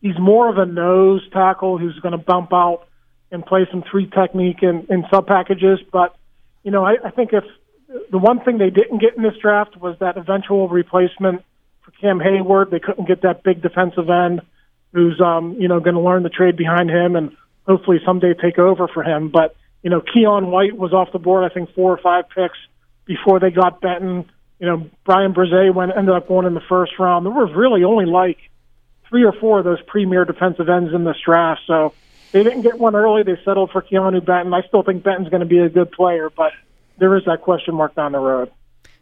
[0.00, 2.86] He's more of a nose tackle who's going to bump out
[3.30, 5.80] and play some three technique in, in sub packages.
[5.92, 6.16] But
[6.62, 7.44] you know, I, I think if
[8.10, 11.44] the one thing they didn't get in this draft was that eventual replacement
[11.82, 12.70] for Cam Heyward.
[12.70, 14.42] They couldn't get that big defensive end
[14.92, 18.58] who's um, you know going to learn the trade behind him and hopefully someday take
[18.58, 19.30] over for him.
[19.30, 21.50] But you know, Keion White was off the board.
[21.50, 22.58] I think four or five picks
[23.06, 24.30] before they got Benton.
[24.58, 27.26] You know, Bryan Bresee went ended up going in the first round.
[27.26, 28.38] There was really only like
[29.08, 31.62] three or four of those premier defensive ends in this draft.
[31.66, 31.92] So
[32.30, 33.24] they didn't get one early.
[33.24, 34.54] They settled for Keanu Benton.
[34.54, 36.52] I still think Benton's going to be a good player, but
[37.00, 38.50] there is that question mark down the road.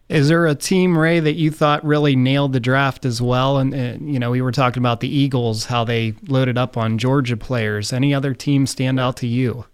[0.08, 3.58] Is there a team, Ray, that you thought really nailed the draft as well?
[3.58, 6.96] And, and, you know, we were talking about the Eagles, how they loaded up on
[6.96, 7.92] Georgia players.
[7.92, 9.66] Any other team stand out to you?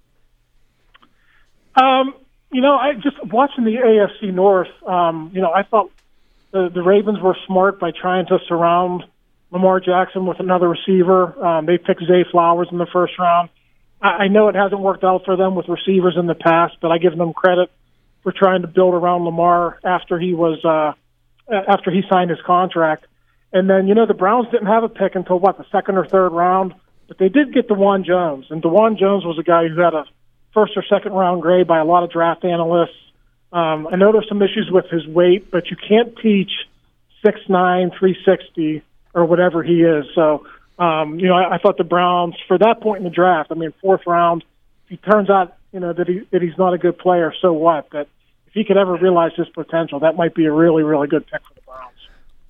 [1.76, 2.14] Um,
[2.50, 4.68] you know, I just watching the AFC North.
[4.84, 5.92] Um, you know, I thought
[6.50, 9.04] the the Ravens were smart by trying to surround
[9.50, 11.44] Lamar Jackson with another receiver.
[11.44, 13.50] Um, they picked Zay Flowers in the first round.
[14.00, 16.90] I, I know it hasn't worked out for them with receivers in the past, but
[16.90, 17.70] I give them credit
[18.24, 20.94] for trying to build around Lamar after he was uh,
[21.68, 23.06] after he signed his contract.
[23.52, 26.06] And then you know the Browns didn't have a pick until what the second or
[26.06, 26.74] third round,
[27.06, 30.04] but they did get Dawand Jones, and Dawand Jones was a guy who had a
[30.52, 32.96] first or second round grade by a lot of draft analysts.
[33.52, 36.50] Um, I know there's some issues with his weight, but you can't teach
[37.24, 38.82] six nine, three sixty,
[39.12, 40.06] or whatever he is.
[40.14, 40.46] So,
[40.78, 43.52] um, you know, I, I thought the Browns for that point in the draft.
[43.52, 44.42] I mean, fourth round.
[44.84, 47.52] If he turns out, you know, that he that he's not a good player, so
[47.52, 47.90] what?
[47.90, 48.06] That
[48.46, 51.42] if he could ever realize his potential, that might be a really, really good pick
[51.42, 51.90] for the Browns.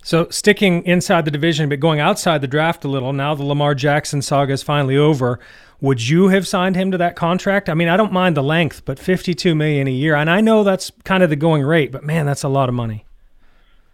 [0.03, 3.75] So, sticking inside the division, but going outside the draft a little, now the Lamar
[3.75, 5.41] Jackson saga is finally over.
[5.81, 7.71] Would you have signed him to that contract?
[7.71, 10.63] I mean, I don't mind the length, but 52 million a year, and I know
[10.63, 13.07] that's kind of the going rate, but man, that's a lot of money.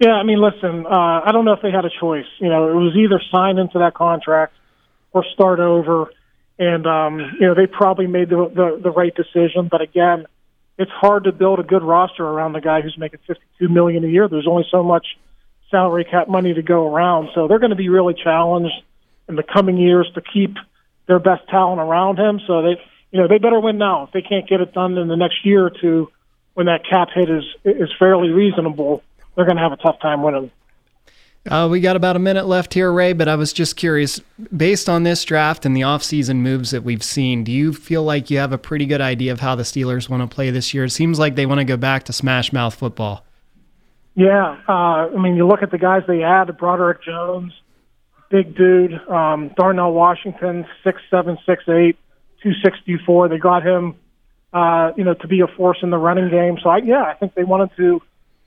[0.00, 2.26] Yeah, I mean, listen, uh, I don't know if they had a choice.
[2.40, 4.54] You know, it was either sign into that contract
[5.12, 6.10] or start over,
[6.60, 9.68] and um, you know they probably made the, the the right decision.
[9.68, 10.26] But again,
[10.78, 14.08] it's hard to build a good roster around the guy who's making 52 million a
[14.08, 14.28] year.
[14.28, 15.06] There's only so much
[15.70, 18.74] salary cap money to go around, so they're going to be really challenged
[19.28, 20.56] in the coming years to keep
[21.06, 22.40] their best talent around him.
[22.46, 24.04] So they, you know, they better win now.
[24.04, 26.12] If they can't get it done in the next year or two,
[26.52, 29.02] when that cap hit is is fairly reasonable,
[29.34, 30.50] they're going to have a tough time winning.
[31.48, 34.20] Uh, we got about a minute left here, Ray, but I was just curious,
[34.54, 38.30] based on this draft and the offseason moves that we've seen, do you feel like
[38.30, 40.84] you have a pretty good idea of how the Steelers want to play this year?
[40.84, 43.24] It seems like they want to go back to smash mouth football.
[44.14, 44.60] Yeah.
[44.68, 47.54] Uh, I mean, you look at the guys they add, Broderick Jones,
[48.28, 51.96] big dude, um, Darnell Washington, six seven, six eight,
[52.42, 53.28] two sixty four.
[53.28, 53.94] They got him,
[54.52, 56.58] uh, you know, to be a force in the running game.
[56.62, 58.02] So, I, yeah, I think they wanted to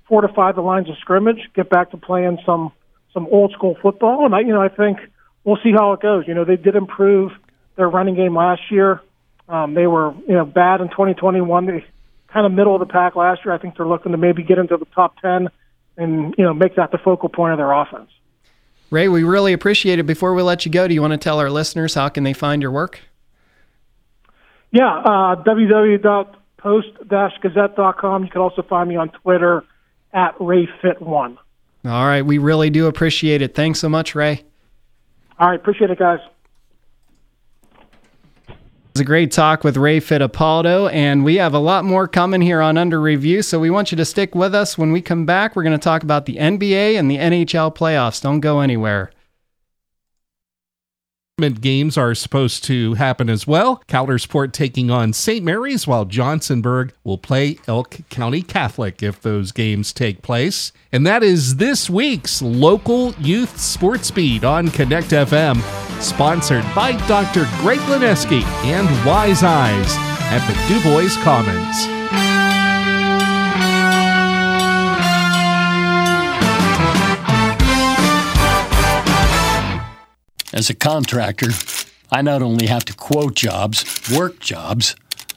[0.08, 2.72] fortify the lines of scrimmage, get back to playing some
[3.14, 5.00] some old school football, and I, you know, I think
[5.44, 6.28] we'll see how it goes.
[6.28, 7.32] You know, they did improve
[7.76, 9.02] their running game last year.
[9.48, 11.66] Um, they were, you know, bad in 2021.
[11.66, 11.86] They
[12.28, 13.54] kind of middle of the pack last year.
[13.54, 15.50] I think they're looking to maybe get into the top 10
[15.98, 18.10] and, you know, make that the focal point of their offense.
[18.90, 20.04] Ray, we really appreciate it.
[20.04, 22.34] Before we let you go, do you want to tell our listeners how can they
[22.34, 23.00] find your work?
[24.72, 28.24] Yeah, uh, www.post-gazette.com.
[28.24, 29.64] You can also find me on Twitter
[30.14, 31.38] at RayFit1.
[31.86, 32.22] All right.
[32.22, 33.56] We really do appreciate it.
[33.56, 34.44] Thanks so much, Ray.
[35.40, 35.60] All right.
[35.60, 36.20] Appreciate it, guys.
[38.48, 42.42] It was a great talk with Ray Fittipaldo, and we have a lot more coming
[42.42, 43.42] here on Under Review.
[43.42, 44.78] So we want you to stick with us.
[44.78, 48.22] When we come back, we're going to talk about the NBA and the NHL playoffs.
[48.22, 49.12] Don't go anywhere
[51.38, 53.82] games are supposed to happen as well.
[53.88, 55.44] Coudersport taking on St.
[55.44, 60.72] Mary's, while Johnsonburg will play Elk County Catholic if those games take place.
[60.92, 65.60] And that is this week's local youth sports beat on Connect FM,
[66.00, 67.48] sponsored by Dr.
[67.62, 69.96] Greg Lineski and Wise Eyes
[70.30, 72.33] at the Dubois Commons.
[80.54, 81.48] As a contractor,
[82.12, 83.84] I not only have to quote jobs,
[84.16, 84.96] work jobs,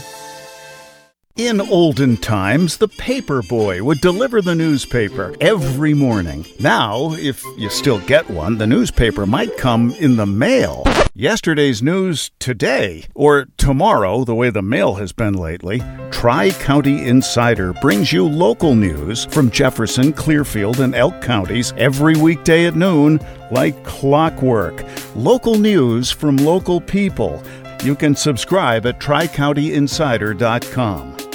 [1.40, 6.46] In olden times, the paper boy would deliver the newspaper every morning.
[6.60, 10.84] Now, if you still get one, the newspaper might come in the mail.
[11.16, 15.82] Yesterday's news today, or tomorrow, the way the mail has been lately.
[16.12, 22.66] Tri County Insider brings you local news from Jefferson, Clearfield, and Elk counties every weekday
[22.66, 23.18] at noon,
[23.50, 24.84] like clockwork.
[25.16, 27.42] Local news from local people.
[27.82, 31.29] You can subscribe at tricountyinsider.com.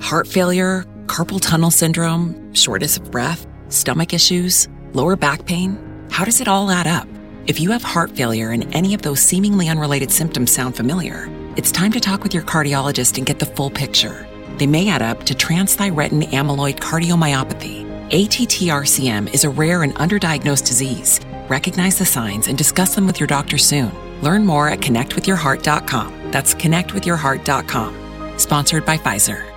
[0.00, 5.78] Heart failure, carpal tunnel syndrome, shortness of breath, stomach issues, lower back pain.
[6.10, 7.06] How does it all add up?
[7.46, 11.70] If you have heart failure and any of those seemingly unrelated symptoms sound familiar, it's
[11.70, 14.26] time to talk with your cardiologist and get the full picture.
[14.58, 17.88] They may add up to transthyretin amyloid cardiomyopathy.
[18.10, 21.20] ATTRCM is a rare and underdiagnosed disease.
[21.48, 23.92] Recognize the signs and discuss them with your doctor soon.
[24.20, 26.32] Learn more at connectwithyourheart.com.
[26.32, 28.38] That's connectwithyourheart.com.
[28.38, 29.49] Sponsored by Pfizer.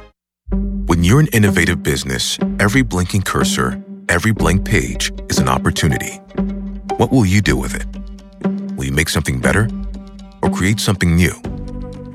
[0.54, 6.18] When you're an innovative business, every blinking cursor, every blank page is an opportunity.
[6.98, 7.88] What will you do with it?
[8.76, 9.68] Will you make something better
[10.44, 11.34] or create something new?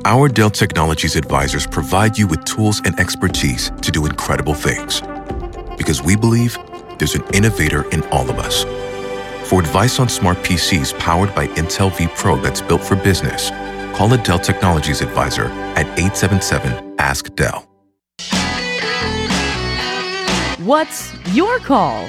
[0.04, 5.02] Our Dell Technologies advisors provide you with tools and expertise to do incredible things.
[5.76, 6.56] Because we believe
[6.98, 8.62] there's an innovator in all of us.
[9.48, 13.50] For advice on smart PCs powered by Intel vPro that's built for business,
[13.96, 17.67] call a Dell Technologies advisor at 877 Ask Dell.
[20.68, 22.06] What's your call?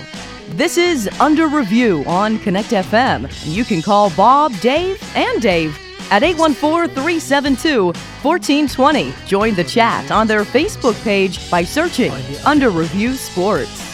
[0.50, 3.32] This is Under Review on Connect FM.
[3.46, 5.80] You can call Bob, Dave, and Dave
[6.12, 7.86] at 814 372
[8.22, 9.14] 1420.
[9.26, 12.12] Join the chat on their Facebook page by searching
[12.46, 13.89] Under Review Sports.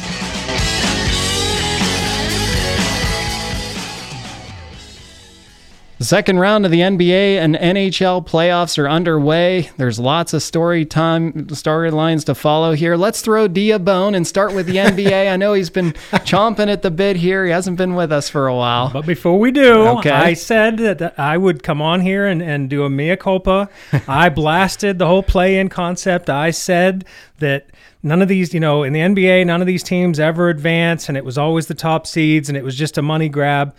[6.05, 9.71] The second round of the NBA and NHL playoffs are underway.
[9.77, 12.95] There's lots of story time storylines to follow here.
[12.95, 15.33] Let's throw D a bone and start with the NBA.
[15.33, 17.43] I know he's been chomping at the bit here.
[17.43, 18.91] He hasn't been with us for a while.
[18.91, 20.11] But before we do, okay.
[20.11, 23.67] I said that I would come on here and, and do a mea culpa.
[24.07, 26.29] I blasted the whole play-in concept.
[26.29, 27.05] I said
[27.39, 27.71] that
[28.03, 31.17] none of these, you know, in the NBA, none of these teams ever advance, and
[31.17, 33.73] it was always the top seeds, and it was just a money grab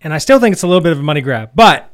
[0.00, 1.50] and I still think it's a little bit of a money grab.
[1.54, 1.90] But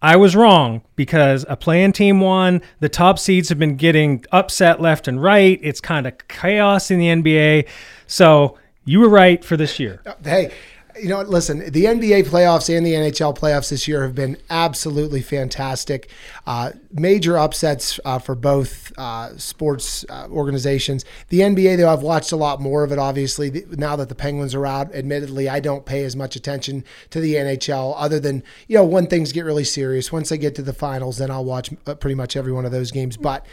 [0.00, 2.62] I was wrong because a play-in team won.
[2.80, 5.58] The top seeds have been getting upset left and right.
[5.62, 7.68] It's kind of chaos in the NBA.
[8.06, 10.00] So you were right for this year.
[10.22, 10.52] Hey,
[11.00, 15.22] you know, listen, the NBA playoffs and the NHL playoffs this year have been absolutely
[15.22, 16.10] fantastic.
[16.46, 21.04] Uh, major upsets uh, for both uh, sports uh, organizations.
[21.28, 24.54] The NBA, though, I've watched a lot more of it, obviously, now that the Penguins
[24.54, 24.94] are out.
[24.94, 29.06] Admittedly, I don't pay as much attention to the NHL other than, you know, when
[29.06, 30.12] things get really serious.
[30.12, 32.72] Once they get to the finals, then I'll watch uh, pretty much every one of
[32.72, 33.16] those games.
[33.16, 33.46] But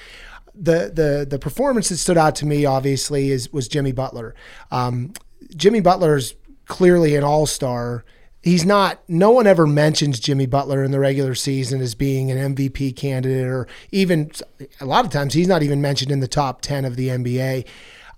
[0.57, 4.33] the the the performance that stood out to me obviously is was Jimmy Butler.
[4.71, 5.13] Um,
[5.55, 6.33] Jimmy Butler's
[6.65, 8.03] clearly an all star.
[8.41, 12.55] He's not, no one ever mentions Jimmy Butler in the regular season as being an
[12.55, 14.31] MVP candidate, or even
[14.79, 17.65] a lot of times he's not even mentioned in the top 10 of the NBA.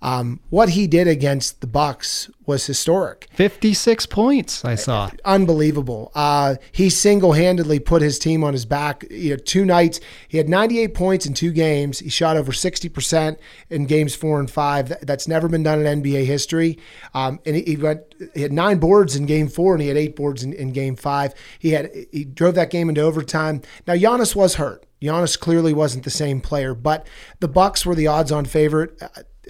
[0.00, 3.28] Um, what he did against the Bucks was historic.
[3.34, 5.10] 56 points, I saw.
[5.24, 6.12] Unbelievable.
[6.14, 9.04] Uh, he single-handedly put his team on his back.
[9.10, 11.98] You know, two nights, he had 98 points in two games.
[11.98, 13.36] He shot over 60%
[13.70, 14.92] in games four and five.
[15.02, 16.78] That's never been done in NBA history.
[17.12, 18.00] Um, and he, he, went,
[18.34, 20.96] he had nine boards in game four, and he had eight boards in, in game
[20.96, 21.34] five.
[21.58, 23.62] He had he drove that game into overtime.
[23.86, 24.86] Now Giannis was hurt.
[25.02, 27.06] Giannis clearly wasn't the same player, but
[27.40, 29.00] the Bucks were the odds-on favorite.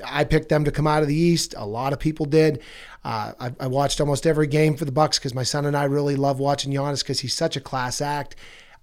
[0.05, 1.55] I picked them to come out of the East.
[1.57, 2.61] A lot of people did.
[3.05, 5.85] Uh, I, I, watched almost every game for the Bucks because my son and I
[5.85, 8.35] really love watching Giannis because he's such a class act.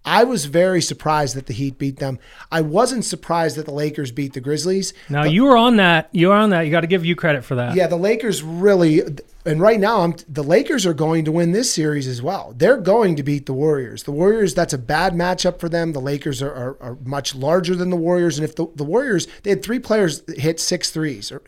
[0.06, 2.20] I was very surprised that the Heat beat them.
[2.52, 4.94] I wasn't surprised that the Lakers beat the Grizzlies.
[5.10, 6.10] Now you were on that.
[6.12, 6.62] You were on that.
[6.62, 7.76] You got to give you credit for that.
[7.76, 9.02] Yeah, the Lakers really,
[9.46, 12.54] and right now, I'm, the Lakers are going to win this series as well.
[12.56, 14.04] They're going to beat the Warriors.
[14.04, 15.94] The Warriors, that's a bad matchup for them.
[15.94, 19.28] The Lakers are, are, are much larger than the Warriors, and if the, the Warriors,
[19.44, 21.42] they had three players hit six threes, or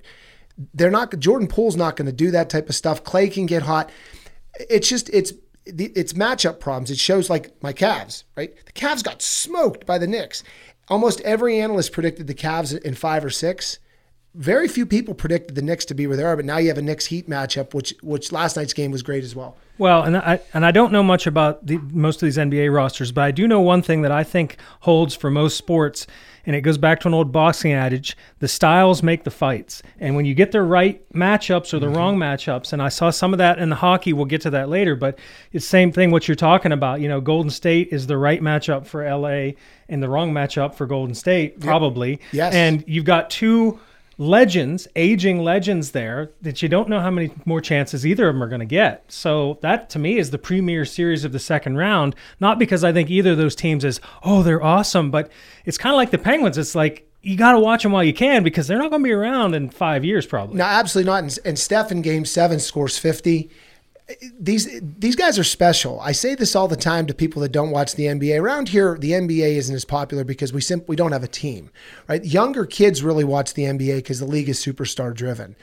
[0.74, 1.17] they're not.
[1.20, 3.04] Jordan Poole's not going to do that type of stuff.
[3.04, 3.91] Klay can get hot.
[4.70, 5.34] It's just it's
[5.67, 6.91] it's matchup problems.
[6.91, 8.53] It shows like my Cavs, right?
[8.65, 10.43] The Cavs got smoked by the Knicks.
[10.89, 13.80] Almost every analyst predicted the Cavs in five or six.
[14.34, 16.77] Very few people predicted the Knicks to be where they are, but now you have
[16.77, 19.58] a Knicks Heat matchup, which which last night's game was great as well.
[19.78, 23.12] Well, and I and I don't know much about the, most of these NBA rosters,
[23.12, 26.08] but I do know one thing that I think holds for most sports
[26.48, 29.84] and it goes back to an old boxing adage the styles make the fights.
[30.00, 31.96] And when you get the right matchups or the mm-hmm.
[31.96, 34.70] wrong matchups, and I saw some of that in the hockey, we'll get to that
[34.70, 35.20] later, but
[35.52, 37.02] it's the same thing what you're talking about.
[37.02, 39.52] You know, Golden State is the right matchup for LA
[39.90, 42.22] and the wrong matchup for Golden State, probably.
[42.32, 42.54] Yes.
[42.54, 43.80] And you've got two
[44.17, 48.43] legends, aging legends there that you don't know how many more chances either of them
[48.43, 49.03] are going to get.
[49.08, 52.15] So that to me is the premier series of the second round.
[52.39, 55.32] Not because I think either of those teams is oh they're awesome, but
[55.65, 56.58] it's kind of like the Penguins.
[56.58, 59.08] It's like you got to watch them while you can because they're not going to
[59.08, 60.58] be around in five years probably.
[60.58, 61.23] No, absolutely not.
[61.23, 63.51] And, and Steph in Game Seven scores fifty
[64.39, 66.00] these these guys are special.
[66.00, 68.39] I say this all the time to people that don't watch the NBA.
[68.39, 71.70] Around here, the NBA isn't as popular because we simply don't have a team,
[72.08, 72.24] right?
[72.24, 75.56] Younger kids really watch the NBA because the league is superstar driven.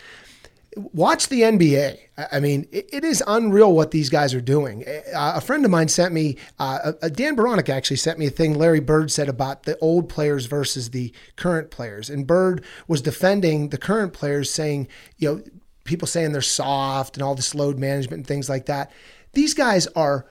[0.76, 1.98] Watch the NBA.
[2.32, 4.84] I mean, it, is unreal what these guys are doing.
[5.14, 8.80] A friend of mine sent me, uh, Dan Baronik actually sent me a thing Larry
[8.80, 12.10] Bird said about the old players versus the current players.
[12.10, 15.42] And Bird was defending the current players, saying, you know,
[15.84, 18.90] people saying they're soft and all this load management and things like that.
[19.32, 20.26] These guys are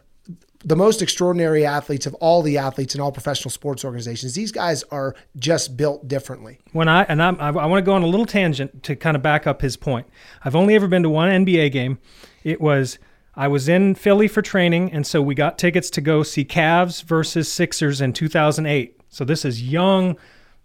[0.65, 4.33] the most extraordinary athletes of all the athletes in all professional sports organizations.
[4.33, 6.59] These guys are just built differently.
[6.71, 9.15] When I and I'm, i I want to go on a little tangent to kind
[9.15, 10.07] of back up his point.
[10.43, 11.99] I've only ever been to one NBA game.
[12.43, 12.97] It was
[13.35, 17.03] I was in Philly for training, and so we got tickets to go see Cavs
[17.03, 19.01] versus Sixers in 2008.
[19.09, 20.17] So this is young,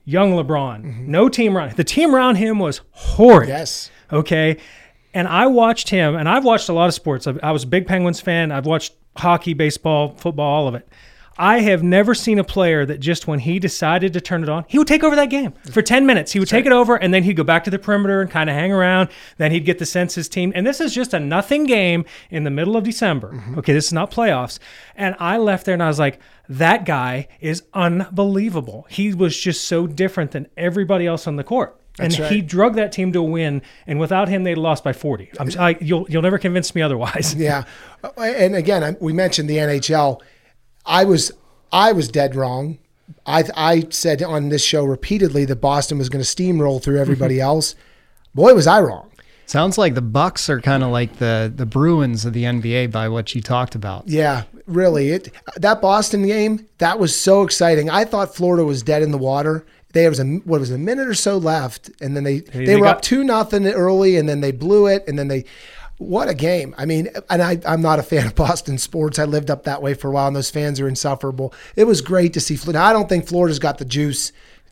[0.05, 0.85] young LeBron.
[0.85, 1.11] Mm-hmm.
[1.11, 1.73] No team around.
[1.77, 3.49] The team around him was horrid.
[3.49, 3.91] Yes.
[4.13, 4.59] Okay.
[5.15, 7.27] And I watched him, and I've watched a lot of sports.
[7.27, 8.53] I was a big Penguins fan.
[8.53, 10.89] I've watched hockey, baseball, football, all of it.
[11.39, 14.65] I have never seen a player that just when he decided to turn it on,
[14.67, 16.33] he would take over that game for 10 minutes.
[16.33, 18.51] He would take it over and then he'd go back to the perimeter and kind
[18.51, 19.09] of hang around.
[19.37, 20.53] Then he'd get the sense his team.
[20.57, 23.35] And this is just a nothing game in the middle of December.
[23.35, 23.59] Mm-hmm.
[23.61, 24.59] Okay, this is not playoffs.
[24.97, 26.19] And I left there and I was like,
[26.49, 28.89] that guy is unbelievable.
[28.91, 31.81] He was just so different than everybody else on the court.
[31.99, 32.33] That's and right.
[32.33, 35.31] he drug that team to a win, and without him, they lost by 40.
[35.39, 37.35] I'm, I, you'll you'll never convince me otherwise.
[37.39, 37.65] Yeah,
[38.17, 40.21] and again, we mentioned the NHL.
[40.87, 41.33] I was
[41.73, 42.79] I was dead wrong.
[43.27, 47.41] I I said on this show repeatedly that Boston was going to steamroll through everybody
[47.51, 47.75] else.
[48.35, 49.11] Boy, was I wrong.
[49.47, 53.09] Sounds like the Bucks are kind of like the the Bruins of the NBA by
[53.09, 54.07] what you talked about.
[54.07, 55.11] Yeah, really.
[55.11, 57.89] It that Boston game that was so exciting.
[57.89, 61.09] I thought Florida was dead in the water, there was a what was a minute
[61.09, 64.29] or so left, and then they they, they were got, up two nothing early, and
[64.29, 65.45] then they blew it, and then they.
[66.01, 66.77] What a game!
[66.79, 69.19] I mean, and I, I'm not a fan of Boston sports.
[69.19, 71.53] I lived up that way for a while, and those fans are insufferable.
[71.75, 72.79] It was great to see Florida.
[72.79, 74.31] I don't think Florida's got the juice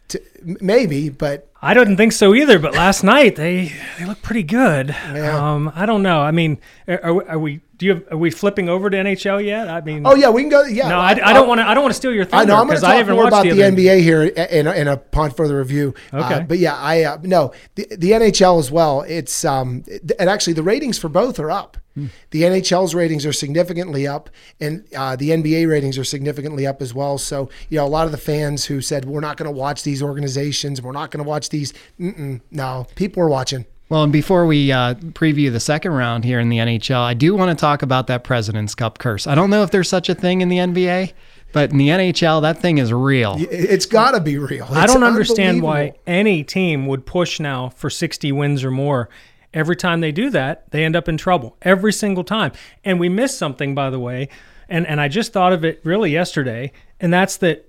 [0.09, 0.23] to,
[0.61, 2.61] maybe, but I didn't think so either.
[2.61, 4.91] But last night they they look pretty good.
[4.91, 5.55] Yeah.
[5.55, 6.21] Um, I don't know.
[6.21, 9.69] I mean, are, are we do you have, are we flipping over to NHL yet?
[9.69, 10.65] I mean, oh yeah, we can go.
[10.65, 11.69] Yeah, no, I, I don't want to.
[11.69, 12.53] I don't want to steal your thunder.
[12.53, 12.61] I know.
[12.61, 15.59] I'm going to talk more about the, the NBA here in, in, a upon further
[15.59, 15.95] review.
[16.12, 19.03] Uh, okay, uh, but yeah, I uh, no the, the NHL as well.
[19.03, 19.85] It's um
[20.19, 21.77] and actually the ratings for both are up.
[21.95, 22.07] Hmm.
[22.31, 26.95] The NHL's ratings are significantly up, and uh, the NBA ratings are significantly up as
[26.95, 27.19] well.
[27.19, 29.83] So you know, a lot of the fans who said we're not going to watch
[29.83, 31.75] these organizations, we're not going to watch these.
[31.99, 33.67] no, people are watching.
[33.88, 37.37] Well, and before we uh, preview the second round here in the NHL, I do
[37.37, 39.29] want to talk about that President's Cup curse.
[39.29, 41.12] I don't know if there's such a thing in the NBA,
[41.53, 43.37] but in the NHL, that thing is real.
[43.38, 44.64] It's got to be real.
[44.64, 49.09] It's I don't understand why any team would push now for 60 wins or more.
[49.55, 52.53] Every time they do that, they end up in trouble every single time.
[52.85, 54.29] And we missed something, by the way.
[54.68, 57.66] And, and I just thought of it really yesterday, and that's that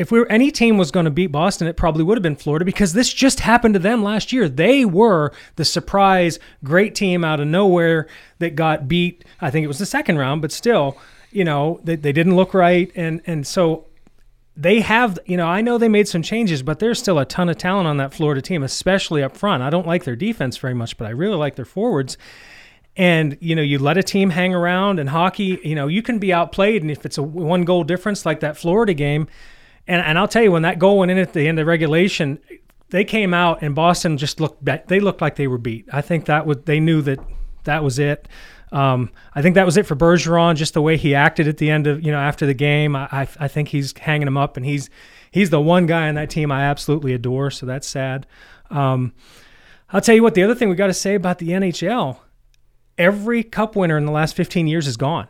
[0.00, 2.34] if we were, any team was going to beat Boston, it probably would have been
[2.34, 4.48] Florida because this just happened to them last year.
[4.48, 9.26] They were the surprise great team out of nowhere that got beat.
[9.42, 10.96] I think it was the second round, but still,
[11.30, 12.90] you know, they, they didn't look right.
[12.96, 13.88] And, and so
[14.56, 17.50] they have, you know, I know they made some changes, but there's still a ton
[17.50, 19.62] of talent on that Florida team, especially up front.
[19.62, 22.16] I don't like their defense very much, but I really like their forwards.
[22.96, 26.18] And, you know, you let a team hang around and hockey, you know, you can
[26.18, 26.80] be outplayed.
[26.80, 29.28] And if it's a one goal difference like that Florida game,
[29.86, 32.38] and, and I'll tell you, when that goal went in at the end of regulation,
[32.90, 35.86] they came out and Boston just looked, they looked like they were beat.
[35.92, 37.18] I think that was, they knew that
[37.64, 38.28] that was it.
[38.72, 41.70] Um, I think that was it for Bergeron, just the way he acted at the
[41.70, 42.94] end of you know after the game.
[42.94, 44.88] I, I, I think he's hanging him up, and he's
[45.30, 47.50] he's the one guy on that team I absolutely adore.
[47.50, 48.26] So that's sad.
[48.70, 49.12] Um,
[49.92, 50.34] I'll tell you what.
[50.34, 52.18] The other thing we got to say about the NHL:
[52.96, 55.26] every Cup winner in the last 15 years is gone.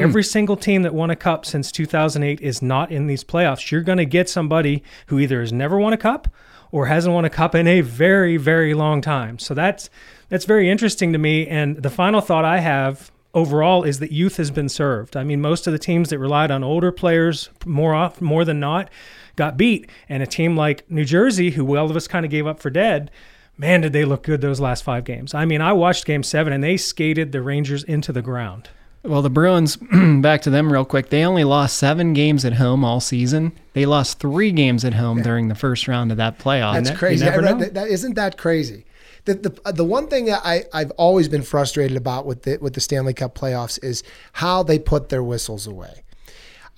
[0.00, 0.04] Mm.
[0.04, 3.70] Every single team that won a cup since 2008 is not in these playoffs.
[3.70, 6.28] You're going to get somebody who either has never won a cup
[6.72, 9.38] or hasn't won a cup in a very, very long time.
[9.38, 9.90] So that's
[10.28, 11.46] that's very interesting to me.
[11.46, 15.16] And the final thought I have overall is that youth has been served.
[15.16, 18.60] I mean, most of the teams that relied on older players more off, more than
[18.60, 18.90] not
[19.36, 19.88] got beat.
[20.08, 22.70] And a team like New Jersey, who all of us kind of gave up for
[22.70, 23.10] dead,
[23.56, 25.34] man, did they look good those last five games.
[25.34, 28.70] I mean, I watched game seven and they skated the Rangers into the ground.
[29.02, 29.76] Well, the Bruins,
[30.20, 31.08] back to them real quick.
[31.08, 33.52] They only lost seven games at home all season.
[33.72, 35.24] They lost three games at home yeah.
[35.24, 36.74] during the first round of that playoff.
[36.74, 37.24] That's crazy.
[37.24, 38.84] That, that, isn't that crazy?
[39.24, 42.58] the the, uh, the one thing that I I've always been frustrated about with the
[42.58, 44.02] with the Stanley Cup playoffs is
[44.34, 46.02] how they put their whistles away.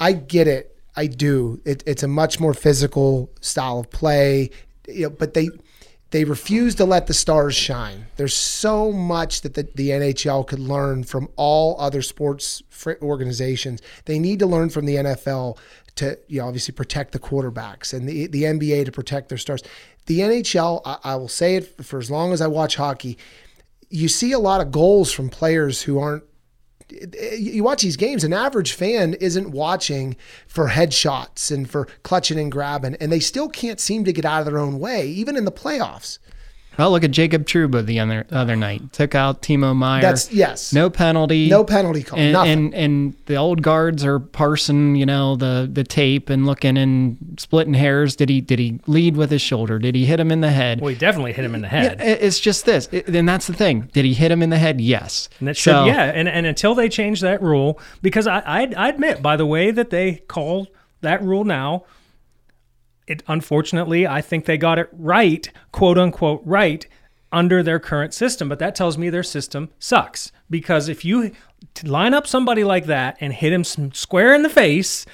[0.00, 0.76] I get it.
[0.96, 1.60] I do.
[1.64, 4.50] It, it's a much more physical style of play,
[4.86, 5.48] you know, but they
[6.12, 8.06] they refuse to let the stars shine.
[8.16, 12.62] There's so much that the, the NHL could learn from all other sports
[13.02, 13.82] organizations.
[14.04, 15.58] They need to learn from the NFL
[15.94, 19.62] to you know, obviously protect the quarterbacks and the the NBA to protect their stars
[20.06, 23.18] the NHL, I, I will say it for as long as I watch hockey,
[23.88, 26.24] you see a lot of goals from players who aren't
[26.90, 30.16] you watch these games, an average fan isn't watching
[30.46, 34.40] for headshots and for clutching and grabbing, and they still can't seem to get out
[34.40, 36.18] of their own way, even in the playoffs.
[36.78, 38.92] Well, look at Jacob Trouba the other other night.
[38.92, 40.00] Took out Timo Meier.
[40.00, 40.72] That's yes.
[40.72, 41.48] No penalty.
[41.48, 42.18] No penalty call.
[42.18, 42.50] And, Nothing.
[42.50, 47.36] and and the old guards are parsing, you know, the the tape and looking and
[47.38, 48.16] splitting hairs.
[48.16, 49.78] Did he did he lead with his shoulder?
[49.78, 50.80] Did he hit him in the head?
[50.80, 51.98] Well, he definitely hit him in the head.
[52.00, 52.88] Yeah, it's just this.
[52.88, 53.90] and that's the thing.
[53.92, 54.80] Did he hit him in the head?
[54.80, 55.28] Yes.
[55.38, 56.04] And that should, so, yeah.
[56.04, 59.70] And and until they change that rule, because I I, I admit by the way
[59.70, 60.68] that they call
[61.02, 61.84] that rule now
[63.07, 66.86] it unfortunately I think they got it right, quote unquote right
[67.32, 68.48] under their current system.
[68.48, 71.32] But that tells me their system sucks because if you
[71.82, 75.07] line up somebody like that and hit him square in the face,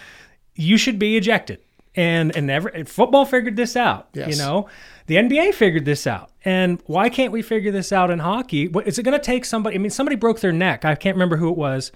[0.54, 1.60] you should be ejected.
[1.94, 4.08] And and never football figured this out.
[4.12, 4.30] Yes.
[4.30, 4.68] You know,
[5.06, 6.30] the NBA figured this out.
[6.44, 8.70] And why can't we figure this out in hockey?
[8.86, 9.74] Is it going to take somebody?
[9.74, 10.84] I mean, somebody broke their neck.
[10.84, 11.90] I can't remember who it was.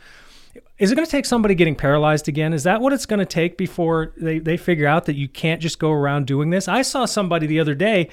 [0.79, 2.53] Is it going to take somebody getting paralyzed again?
[2.53, 5.63] Is that what it's going to take before they, they figure out that you can't
[5.63, 6.69] just go around doing this?
[6.69, 8.11] I saw somebody the other day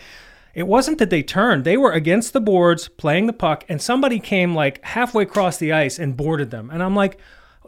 [0.53, 4.19] it wasn't that they turned, they were against the boards playing the puck, and somebody
[4.19, 6.69] came like halfway across the ice and boarded them.
[6.71, 7.19] And I'm like,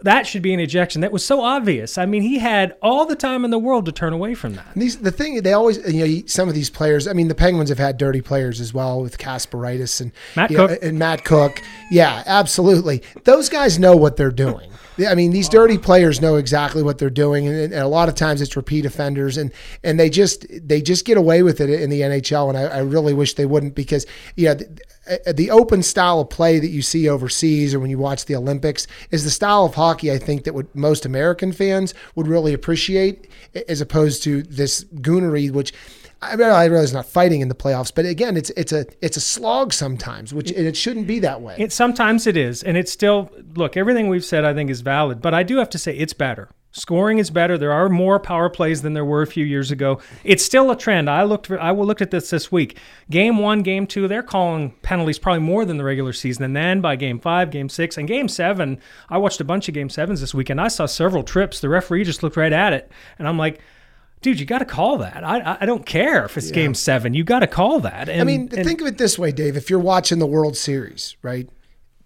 [0.03, 1.01] that should be an ejection.
[1.01, 1.97] That was so obvious.
[1.97, 4.67] I mean, he had all the time in the world to turn away from that.
[4.73, 7.07] And these, the thing they always, you know, some of these players.
[7.07, 10.71] I mean, the Penguins have had dirty players as well with Kasparaitis and Matt Cooke
[10.71, 11.61] know, and Matt Cooke.
[11.91, 13.03] Yeah, absolutely.
[13.23, 14.70] Those guys know what they're doing.
[15.07, 18.15] I mean, these dirty players know exactly what they're doing, and, and, a lot of
[18.15, 19.51] times it's repeat offenders, and
[19.83, 22.79] and they just they just get away with it in the NHL, and I, I
[22.79, 24.79] really wish they wouldn't because yeah, the,
[25.27, 28.35] uh, the, open style of play that you see overseas or when you watch the
[28.35, 32.53] Olympics is the style of hockey I think that would most American fans would really
[32.53, 33.27] appreciate,
[33.67, 35.73] as opposed to this goonery, which
[36.21, 39.73] I, realize not fighting in the playoffs, but again, it's it's a it's a slog
[39.73, 41.55] sometimes, which it shouldn't be that way.
[41.57, 43.75] It sometimes it is, and it's still look.
[43.75, 46.49] Everything we've said, I think, is valid, but I do have to say it's better.
[46.73, 47.57] Scoring is better.
[47.57, 49.99] There are more power plays than there were a few years ago.
[50.23, 51.09] It's still a trend.
[51.09, 51.47] I looked.
[51.47, 52.77] For, I looked at this this week.
[53.09, 56.43] Game one, game two, they're calling penalties probably more than the regular season.
[56.43, 59.73] And then by game five, game six, and game seven, I watched a bunch of
[59.73, 60.61] game sevens this weekend.
[60.61, 61.59] I saw several trips.
[61.59, 63.59] The referee just looked right at it, and I'm like
[64.21, 65.23] dude, you got to call that.
[65.23, 66.55] I I don't care if it's yeah.
[66.55, 67.13] game seven.
[67.13, 68.09] You got to call that.
[68.09, 69.57] And, I mean, and, think of it this way, Dave.
[69.57, 71.49] If you're watching the World Series, right?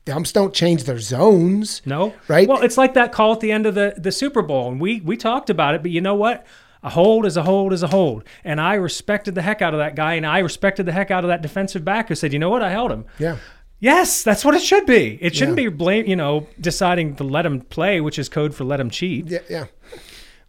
[0.06, 1.82] Dumps don't change their zones.
[1.84, 2.14] No.
[2.28, 2.48] Right?
[2.48, 4.72] Well, it's like that call at the end of the, the Super Bowl.
[4.72, 6.46] And we we talked about it, but you know what?
[6.84, 8.24] A hold is a hold is a hold.
[8.44, 11.24] And I respected the heck out of that guy, and I respected the heck out
[11.24, 13.06] of that defensive back who said, you know what, I held him.
[13.18, 13.38] Yeah.
[13.80, 15.18] Yes, that's what it should be.
[15.22, 15.70] It shouldn't yeah.
[15.70, 18.92] be blame, you know, deciding to let him play, which is code for let him
[18.92, 19.26] cheat.
[19.28, 19.66] Yeah, yeah.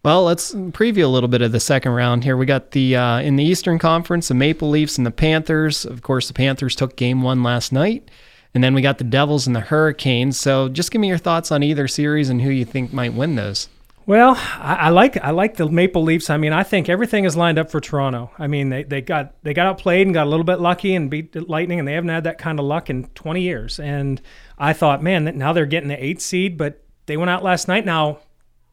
[0.07, 2.37] Well, let's preview a little bit of the second round here.
[2.37, 5.85] We got the uh, in the Eastern Conference, the Maple Leafs and the Panthers.
[5.85, 8.09] Of course, the Panthers took Game One last night,
[8.55, 10.39] and then we got the Devils and the Hurricanes.
[10.39, 13.35] So, just give me your thoughts on either series and who you think might win
[13.35, 13.69] those.
[14.07, 16.31] Well, I, I, like I like the Maple Leafs.
[16.31, 18.31] I mean, I think everything is lined up for Toronto.
[18.39, 21.11] I mean, they, they got they got outplayed and got a little bit lucky and
[21.11, 23.81] beat Lightning, and they haven't had that kind of luck in 20 years.
[23.81, 24.23] And
[24.57, 27.85] I thought, man, now they're getting the eighth seed, but they went out last night.
[27.85, 28.21] Now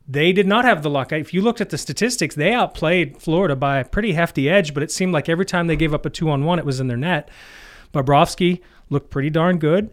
[0.07, 1.11] they did not have the luck.
[1.11, 4.83] If you looked at the statistics, they outplayed Florida by a pretty hefty edge, but
[4.83, 6.87] it seemed like every time they gave up a two on one, it was in
[6.87, 7.29] their net.
[7.93, 9.91] Bobrovsky looked pretty darn good.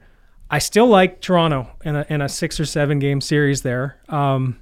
[0.50, 4.00] I still like Toronto in a, in a six or seven game series there.
[4.08, 4.58] Um,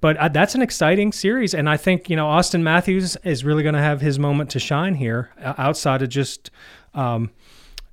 [0.00, 3.62] but uh, that's an exciting series, and I think you know Auston Matthews is really
[3.62, 6.50] going to have his moment to shine here, uh, outside of just
[6.94, 7.30] um,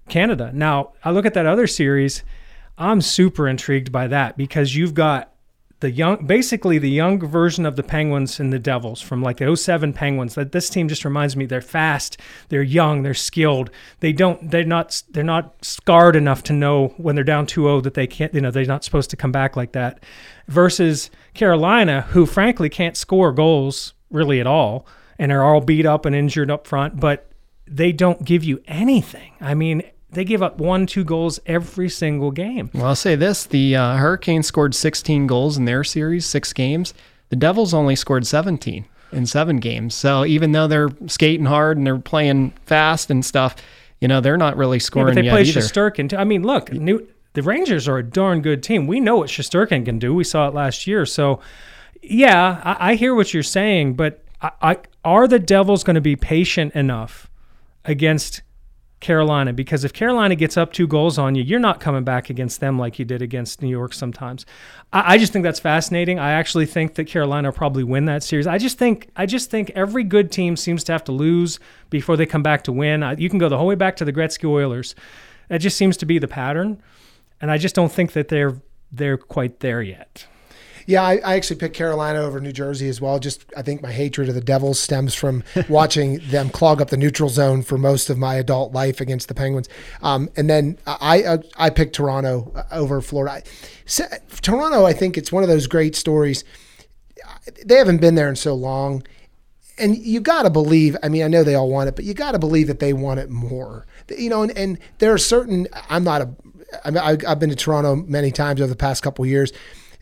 [0.07, 0.51] Canada.
[0.53, 2.23] Now I look at that other series,
[2.77, 5.33] I'm super intrigued by that because you've got
[5.79, 9.55] the young, basically the young version of the Penguins and the Devils from like the
[9.55, 10.35] 07 Penguins.
[10.35, 12.19] That this team just reminds me they're fast,
[12.49, 13.69] they're young, they're skilled.
[13.99, 17.93] They don't, they're not, they're not scarred enough to know when they're down 2-0 that
[17.93, 20.03] they can't, you know, they're not supposed to come back like that.
[20.47, 24.87] Versus Carolina, who frankly can't score goals really at all,
[25.19, 27.31] and are all beat up and injured up front, but
[27.65, 29.33] they don't give you anything.
[29.41, 32.69] I mean, they give up one, two goals every single game.
[32.73, 36.93] Well, I'll say this: the uh, Hurricanes scored 16 goals in their series, six games.
[37.29, 39.95] The Devils only scored 17 in seven games.
[39.95, 43.55] So even though they're skating hard and they're playing fast and stuff,
[43.99, 45.09] you know they're not really scoring.
[45.09, 45.61] Yeah, but they play either.
[45.61, 46.17] Shesterkin.
[46.17, 48.87] I mean, look, New, the Rangers are a darn good team.
[48.87, 50.13] We know what Shesterkin can do.
[50.13, 51.05] We saw it last year.
[51.05, 51.39] So,
[52.01, 56.01] yeah, I, I hear what you're saying, but I, I, are the Devils going to
[56.01, 57.29] be patient enough
[57.85, 58.41] against
[58.99, 62.59] Carolina because if Carolina gets up two goals on you, you're not coming back against
[62.59, 64.45] them like you did against New York sometimes.
[64.91, 66.17] I, I, just think that's fascinating.
[66.17, 68.47] I actually think that Carolina will probably win that series.
[68.47, 71.59] I just think I just think every good team seems to have to lose
[71.91, 73.03] before they come back to win.
[73.03, 74.95] I, you can go the whole way back to the Gretzky Oilers.
[75.49, 76.81] That just seems to be the pattern,
[77.39, 78.59] and I just don't think that they're
[78.91, 80.25] they're quite there yet.
[80.87, 83.19] Yeah, I, I, actually picked Carolina over New Jersey as well.
[83.19, 86.97] Just I think my hatred of the Devils stems from watching them clog up the
[86.97, 89.67] neutral zone for most of my adult life against the Penguins.
[90.01, 93.43] Um, and then I, I, I picked Toronto uh, over Florida.
[94.41, 96.45] Toronto, I think it's one of those great stories.
[97.65, 99.03] They haven't been there in so long.
[99.77, 102.13] And you got to believe, I mean, I know they all want it, but you
[102.13, 103.85] got to believe that they want it more.
[104.17, 106.29] You know, and, and there are certain, I'm not a,
[106.85, 109.51] I mean, I've been to Toronto many times over the past couple years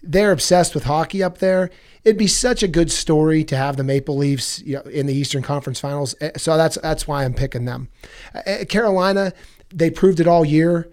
[0.06, 1.70] they're obsessed with hockey up there.
[2.04, 5.14] It'd be such a good story to have the Maple Leafs you know, in the
[5.14, 6.16] Eastern Conference Finals.
[6.22, 7.90] Eh, so that's that's why I'm picking them.
[8.34, 9.34] Uh, Carolina,
[9.70, 10.92] they proved it all year.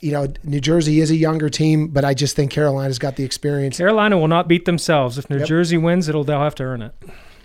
[0.00, 3.24] You know, New Jersey is a younger team, but I just think Carolina's got the
[3.24, 3.78] experience.
[3.78, 5.18] Carolina will not beat themselves.
[5.18, 5.48] If New yep.
[5.48, 6.94] Jersey wins, it'll they'll have to earn it.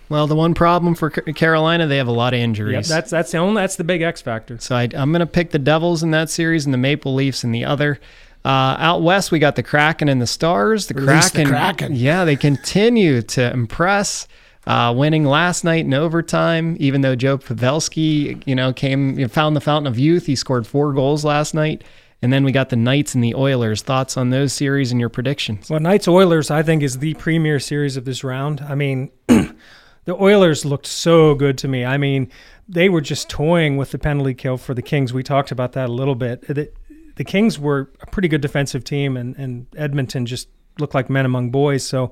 [0.10, 2.74] Well, the one problem for Carolina, they have a lot of injuries.
[2.74, 4.58] Yep, that's that's the only that's the big X factor.
[4.60, 7.44] So I, am going to pick the Devils in that series and the Maple Leafs
[7.44, 8.00] in the other.
[8.48, 10.88] Uh, out west, we got the Kraken and the Stars.
[10.88, 14.26] The Kraken, the Kraken, yeah, they continue to impress.
[14.66, 19.62] Uh, winning last night in overtime, even though Joe Pavelski, you know, came found the
[19.62, 20.26] fountain of youth.
[20.26, 21.84] He scored four goals last night.
[22.22, 23.82] And then we got the Knights and the Oilers.
[23.82, 25.70] Thoughts on those series and your predictions?
[25.70, 28.62] Well, Knights Oilers, I think, is the premier series of this round.
[28.62, 29.56] I mean, the
[30.10, 31.86] Oilers looked so good to me.
[31.86, 32.30] I mean,
[32.68, 35.14] they were just toying with the penalty kill for the Kings.
[35.14, 36.78] We talked about that a little bit
[37.18, 40.48] the Kings were a pretty good defensive team, and, and Edmonton just
[40.80, 41.86] looked like men among boys.
[41.86, 42.12] So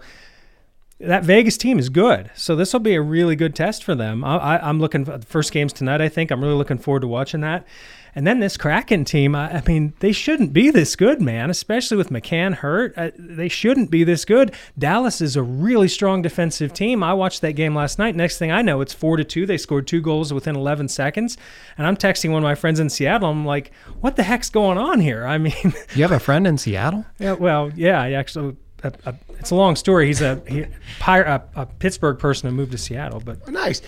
[1.00, 2.32] that Vegas team is good.
[2.36, 4.24] So this will be a really good test for them.
[4.24, 6.02] I, am looking for the first games tonight.
[6.02, 7.68] I think I'm really looking forward to watching that.
[8.16, 11.98] And then this Kraken team, I, I, mean, they shouldn't be this good, man, especially
[11.98, 12.94] with McCann hurt.
[12.96, 14.54] Uh, they shouldn't be this good.
[14.80, 17.04] Dallas is a really strong defensive team.
[17.04, 18.16] I watched that game last night.
[18.16, 19.46] Next thing I know, it's 4 to 2.
[19.46, 21.38] They scored two goals within 11 seconds.
[21.78, 23.30] And I'm texting one of my friends in Seattle.
[23.30, 25.26] I'm like, what the heck's going on here?
[25.26, 25.54] I mean,
[25.94, 27.06] you have a friend in Seattle?
[27.20, 28.56] Yeah, well, yeah, I actually.
[28.84, 30.08] A, a, it's a long story.
[30.08, 30.66] He's a, he,
[31.08, 33.82] a, a Pittsburgh person who moved to Seattle, but nice.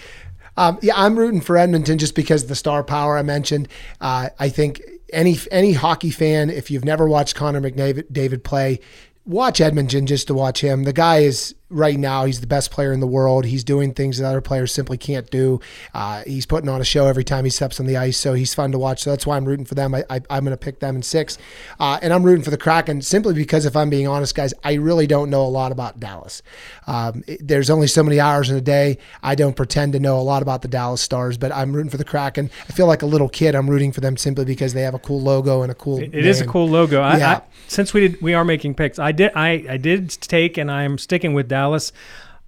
[0.57, 3.67] Um, yeah, I'm rooting for Edmonton just because of the star power I mentioned.
[4.01, 4.81] Uh, I think
[5.13, 8.79] any any hockey fan, if you've never watched Connor McDavid play,
[9.25, 10.83] watch Edmonton just to watch him.
[10.83, 13.45] The guy is right now he's the best player in the world.
[13.45, 15.59] He's doing things that other players simply can't do.
[15.93, 18.53] Uh, he's putting on a show every time he steps on the ice, so he's
[18.53, 19.03] fun to watch.
[19.03, 19.93] So that's why I'm rooting for them.
[19.93, 21.37] I, am going to pick them in six,
[21.79, 24.73] uh, and I'm rooting for the Kraken simply because if I'm being honest, guys, I
[24.73, 26.41] really don't know a lot about Dallas.
[26.85, 28.97] Um, it, there's only so many hours in a day.
[29.21, 31.97] I don't pretend to know a lot about the Dallas Stars, but I'm rooting for
[31.97, 32.49] the Kraken.
[32.69, 33.55] I feel like a little kid.
[33.55, 35.99] I'm rooting for them simply because they have a cool logo and a cool.
[35.99, 37.01] It, it is a cool logo.
[37.01, 37.31] I, yeah.
[37.31, 38.99] I, since we did, we are making picks.
[38.99, 39.31] I did.
[39.35, 41.56] I I did take, and I'm sticking with Dallas.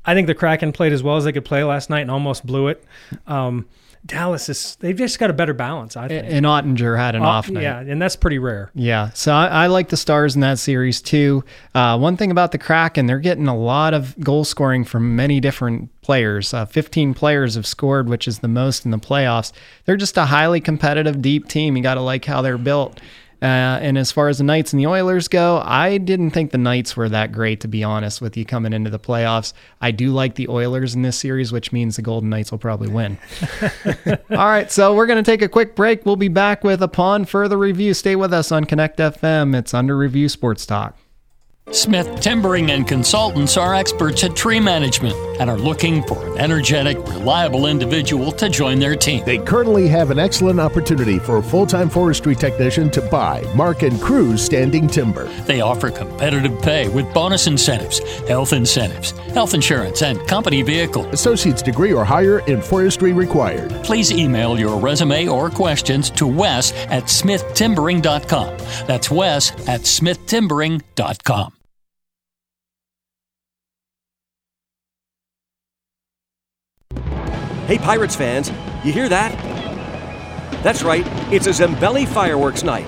[0.06, 2.46] I think the Kraken played as well as they could play last night and almost
[2.46, 2.84] blew it.
[3.28, 3.68] Um,
[4.06, 5.98] Dallas is they've just got a better balance.
[5.98, 6.26] I think.
[6.30, 7.64] And Oettinger had an Uh, off night.
[7.64, 8.72] Yeah, and that's pretty rare.
[8.74, 11.44] Yeah, so I, I like the Stars in that series too.
[11.76, 15.42] Uh, one thing about the Kraken, they're getting a lot of goal scoring from many
[15.42, 16.54] different players.
[16.54, 19.52] Uh, 15 players have scored, which is the most in the playoffs.
[19.84, 21.76] They're just a highly competitive, deep team.
[21.76, 23.02] You got to like how they're built.
[23.42, 23.46] Uh,
[23.82, 26.98] and as far as the Knights and the Oilers go, I didn't think the Knights
[26.98, 29.54] were that great, to be honest with you, coming into the playoffs.
[29.80, 32.90] I do like the Oilers in this series, which means the Golden Knights will probably
[32.90, 33.18] win.
[34.32, 36.06] All right, so we're going to take a quick break.
[36.06, 37.94] We'll be back with Upon Further Review.
[37.94, 39.58] Stay with us on Connect FM.
[39.58, 40.98] It's Under Review Sports Talk.
[41.72, 46.98] Smith Timbering and Consultants are experts at tree management and are looking for an energetic,
[47.10, 49.24] reliable individual to join their team.
[49.24, 53.84] They currently have an excellent opportunity for a full time forestry technician to buy, mark,
[53.84, 55.26] and cruise standing timber.
[55.44, 61.06] They offer competitive pay with bonus incentives, health incentives, health insurance, and company vehicle.
[61.10, 63.70] Associate's degree or higher in forestry required.
[63.84, 68.58] Please email your resume or questions to Wes at smithtimbering.com.
[68.88, 71.59] That's Wes at smithtimbering.com.
[77.70, 78.50] Hey, Pirates fans,
[78.84, 79.32] you hear that?
[80.64, 82.88] That's right, it's a Zambelli fireworks night.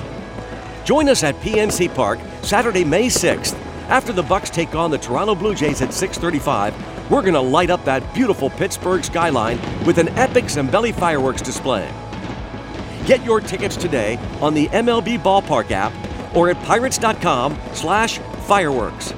[0.86, 3.54] Join us at PNC Park Saturday, May 6th.
[3.90, 6.74] After the Bucks take on the Toronto Blue Jays at 6:35,
[7.12, 11.88] we're going to light up that beautiful Pittsburgh skyline with an epic Zambelli fireworks display.
[13.06, 15.94] Get your tickets today on the MLB Ballpark app
[16.36, 19.14] or at pirates.com/fireworks.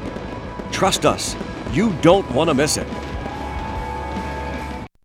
[0.73, 1.37] Trust us,
[1.71, 2.87] you don't want to miss it.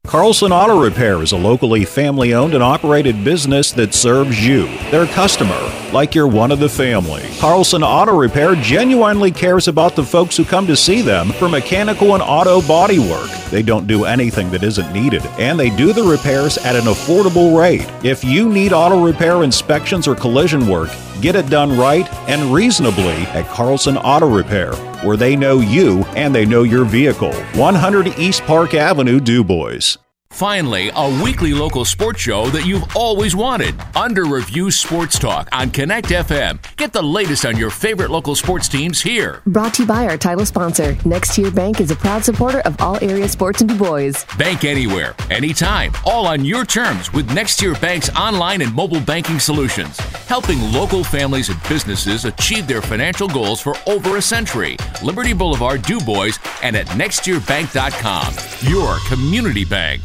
[0.08, 5.04] Carlson Auto Repair is a locally family owned and operated business that serves you, their
[5.08, 5.60] customer,
[5.92, 7.22] like you're one of the family.
[7.38, 12.14] Carlson Auto Repair genuinely cares about the folks who come to see them for mechanical
[12.14, 13.30] and auto body work.
[13.50, 17.58] They don't do anything that isn't needed, and they do the repairs at an affordable
[17.58, 17.88] rate.
[18.04, 23.22] If you need auto repair inspections or collision work, get it done right and reasonably
[23.34, 24.74] at Carlson Auto Repair,
[25.04, 27.32] where they know you and they know your vehicle.
[27.32, 29.96] 100 East Park Avenue, Du Bois.
[30.38, 33.74] Finally, a weekly local sports show that you've always wanted.
[33.96, 36.60] Under Review Sports Talk on Connect FM.
[36.76, 39.42] Get the latest on your favorite local sports teams here.
[39.46, 40.96] Brought to you by our title sponsor.
[41.04, 44.12] Next Tier Bank is a proud supporter of all area sports in Du Bois.
[44.38, 49.40] Bank anywhere, anytime, all on your terms with Next Tier Bank's online and mobile banking
[49.40, 54.76] solutions, helping local families and businesses achieve their financial goals for over a century.
[55.02, 58.34] Liberty Boulevard, Du Bois, and at nexttierbank.com.
[58.70, 60.02] Your community bank.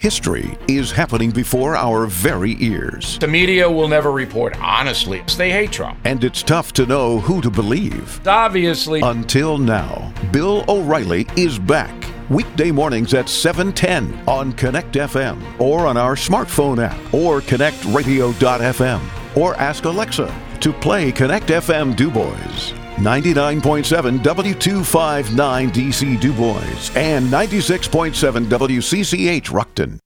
[0.00, 3.18] History is happening before our very ears.
[3.18, 5.22] The media will never report honestly.
[5.36, 5.98] They hate Trump.
[6.06, 8.26] And it's tough to know who to believe.
[8.26, 9.02] Obviously.
[9.02, 11.92] Until now, Bill O'Reilly is back.
[12.30, 19.54] Weekday mornings at 710 on Connect FM or on our smartphone app or connectradio.fm or
[19.56, 22.79] ask Alexa to play Connect FM Du Bois.
[23.00, 29.98] 99.7 W259 DC Du Bois and 96.7 WCCH Ruckton.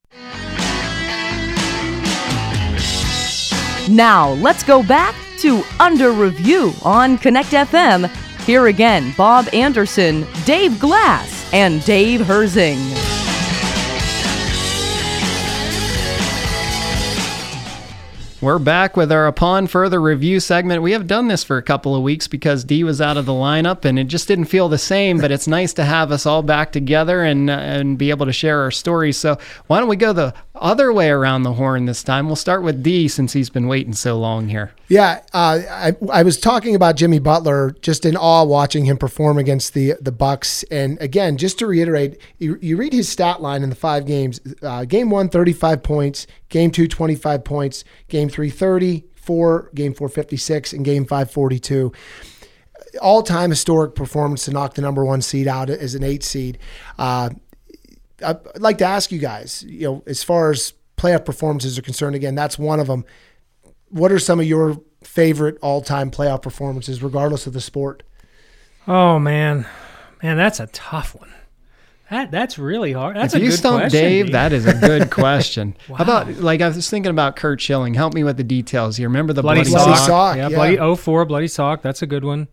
[3.90, 8.09] Now, let's go back to Under Review on Connect FM.
[8.47, 13.24] Here again, Bob Anderson, Dave Glass, and Dave Herzing.
[18.45, 20.82] We're back with our Upon Further Review segment.
[20.82, 23.32] We have done this for a couple of weeks because D was out of the
[23.32, 26.42] lineup and it just didn't feel the same, but it's nice to have us all
[26.42, 29.16] back together and, uh, and be able to share our stories.
[29.16, 32.26] So, why don't we go the other way around the horn this time?
[32.26, 34.74] We'll start with D since he's been waiting so long here.
[34.88, 39.38] Yeah, uh, I, I was talking about Jimmy Butler, just in awe watching him perform
[39.38, 40.62] against the the Bucks.
[40.64, 44.40] And again, just to reiterate, you, you read his stat line in the five games.
[44.62, 46.26] Uh, game one, 35 points.
[46.55, 47.82] Game two, 25 points.
[48.07, 49.07] Game three, 30.
[49.16, 50.72] Four, game four, 56.
[50.72, 51.92] And game five, 42
[53.02, 56.59] all time historic performance to knock the number one seed out as an eight seed.
[56.96, 57.30] Uh,
[58.24, 62.14] I'd like to ask you guys, you know, as far as playoff performances are concerned,
[62.14, 63.05] again, that's one of them.
[63.88, 68.05] What are some of your favorite all time playoff performances, regardless of the sport?
[68.86, 69.66] Oh man,
[70.22, 71.32] man, that's a tough one.
[72.11, 73.16] That that's really hard.
[73.16, 74.32] That's if a you good stump question, Dave, Dee.
[74.32, 75.74] that is a good question.
[75.88, 75.96] Wow.
[75.96, 77.94] How about like I was thinking about Curt Schilling?
[77.94, 78.98] Help me with the details.
[78.98, 80.07] You remember the bloody, bloody, sock?
[80.07, 80.36] sock?
[80.36, 80.76] Yeah, yeah.
[80.76, 81.80] bloody 04, bloody sock.
[81.82, 82.48] That's a good one.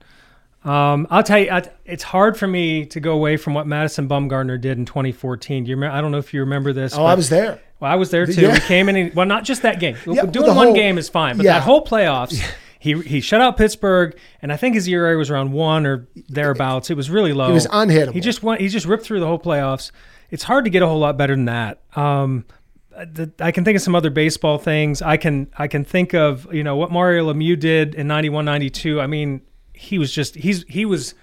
[0.63, 4.07] Um, I'll tell you, I, it's hard for me to go away from what Madison
[4.07, 5.65] Bumgarner did in 2014.
[5.65, 5.95] You remember?
[5.95, 6.95] I don't know if you remember this.
[6.95, 7.59] Oh, I was there.
[7.79, 8.41] Well, I was there too.
[8.41, 8.53] Yeah.
[8.53, 8.95] We came in.
[8.95, 9.97] and- Well, not just that game.
[10.05, 11.53] Yeah, Doing the one whole- game is fine, but yeah.
[11.53, 12.39] that whole playoffs.
[12.81, 16.89] He he shut out Pittsburgh, and I think his ERA was around one or thereabouts.
[16.89, 17.45] It was really low.
[17.49, 18.13] He was unhittable.
[18.13, 18.59] He just went.
[18.59, 19.91] He just ripped through the whole playoffs.
[20.31, 21.83] It's hard to get a whole lot better than that.
[21.95, 22.43] Um,
[22.89, 25.03] the, I can think of some other baseball things.
[25.03, 28.99] I can I can think of you know what Mario Lemieux did in 91, 92.
[28.99, 29.41] I mean,
[29.73, 31.13] he was just he's he was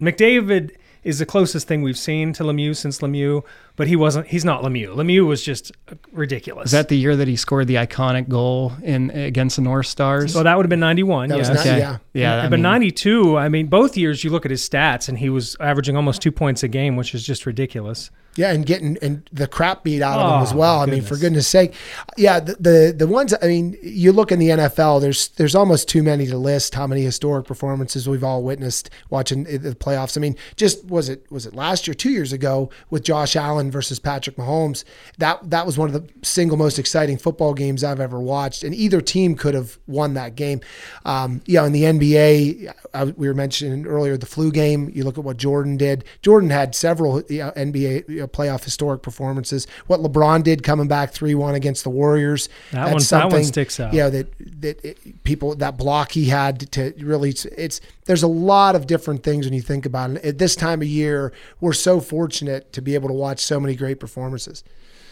[0.00, 0.76] McDavid
[1.06, 3.42] is the closest thing we've seen to Lemieux since Lemieux,
[3.76, 4.26] but he wasn't.
[4.26, 4.94] He's not Lemieux.
[4.94, 6.66] Lemieux was just uh, ridiculous.
[6.66, 10.34] Is that the year that he scored the iconic goal in against the North Stars?
[10.34, 11.28] Well, that would have been ninety one.
[11.28, 11.48] That yes.
[11.48, 11.78] was not, Okay.
[11.78, 11.98] yeah.
[12.12, 13.36] Yeah, I but mean- ninety two.
[13.38, 16.32] I mean, both years you look at his stats, and he was averaging almost two
[16.32, 18.10] points a game, which is just ridiculous.
[18.36, 20.80] Yeah, and getting and the crap beat out of Oh, them as well.
[20.80, 21.74] I mean, for goodness sake,
[22.16, 22.40] yeah.
[22.40, 25.00] The, the the ones I mean, you look in the NFL.
[25.00, 26.74] There's there's almost too many to list.
[26.74, 30.16] How many historic performances we've all witnessed watching the playoffs?
[30.16, 33.70] I mean, just was it was it last year, two years ago with Josh Allen
[33.70, 34.84] versus Patrick Mahomes?
[35.18, 38.74] That that was one of the single most exciting football games I've ever watched, and
[38.74, 40.60] either team could have won that game.
[41.04, 44.90] Um, yeah, in the NBA, I, we were mentioning earlier the flu game.
[44.94, 46.04] You look at what Jordan did.
[46.22, 49.66] Jordan had several you know, NBA you know, playoff historic performances.
[49.86, 52.48] What LeBron did coming back three one against the Warriors.
[52.72, 53.92] That one- that one sticks out.
[53.92, 57.34] You know that that it, people that block he had to really.
[57.56, 60.24] It's there's a lot of different things when you think about it.
[60.24, 63.74] At this time of year, we're so fortunate to be able to watch so many
[63.74, 64.62] great performances.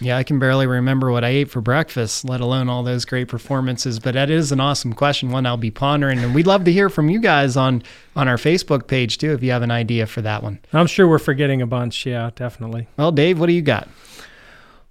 [0.01, 3.28] Yeah, I can barely remember what I ate for breakfast, let alone all those great
[3.28, 3.99] performances.
[4.01, 6.90] But that is an awesome question, one I'll be pondering, and we'd love to hear
[6.90, 7.82] from you guys on
[8.16, 10.59] on our Facebook page too, if you have an idea for that one.
[10.72, 12.07] I'm sure we're forgetting a bunch.
[12.07, 12.88] Yeah, definitely.
[12.97, 13.88] Well, Dave, what do you got?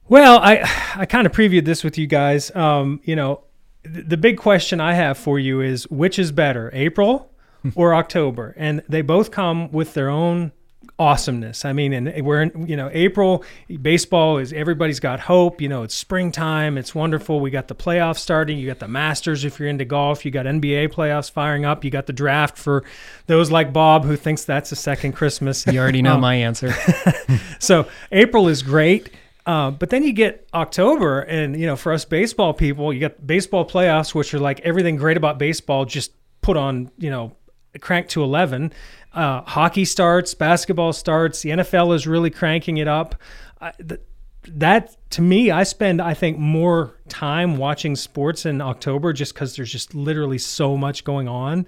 [0.09, 0.61] Well, I
[0.95, 2.53] I kind of previewed this with you guys.
[2.55, 3.41] Um, you know,
[3.83, 7.31] th- the big question I have for you is which is better, April
[7.75, 8.53] or October?
[8.57, 10.51] And they both come with their own
[10.99, 11.65] awesomeness.
[11.65, 13.43] I mean, and we're in, you know, April
[13.81, 15.59] baseball is everybody's got hope.
[15.59, 16.77] You know, it's springtime.
[16.77, 17.39] It's wonderful.
[17.39, 18.57] We got the playoffs starting.
[18.57, 20.23] You got the Masters if you're into golf.
[20.23, 21.83] You got NBA playoffs firing up.
[21.83, 22.83] You got the draft for
[23.27, 25.65] those like Bob who thinks that's a second Christmas.
[25.65, 26.73] You already know Um, my answer.
[27.59, 29.09] so April is great.
[29.45, 33.27] Uh, but then you get October, and you know, for us baseball people, you got
[33.27, 37.35] baseball playoffs, which are like everything great about baseball just put on, you know,
[37.81, 38.71] crank to eleven.
[39.13, 41.41] Uh, hockey starts, basketball starts.
[41.41, 43.15] The NFL is really cranking it up.
[43.61, 44.01] I, th-
[44.47, 49.55] that to me, I spend I think more time watching sports in October just because
[49.55, 51.65] there's just literally so much going on.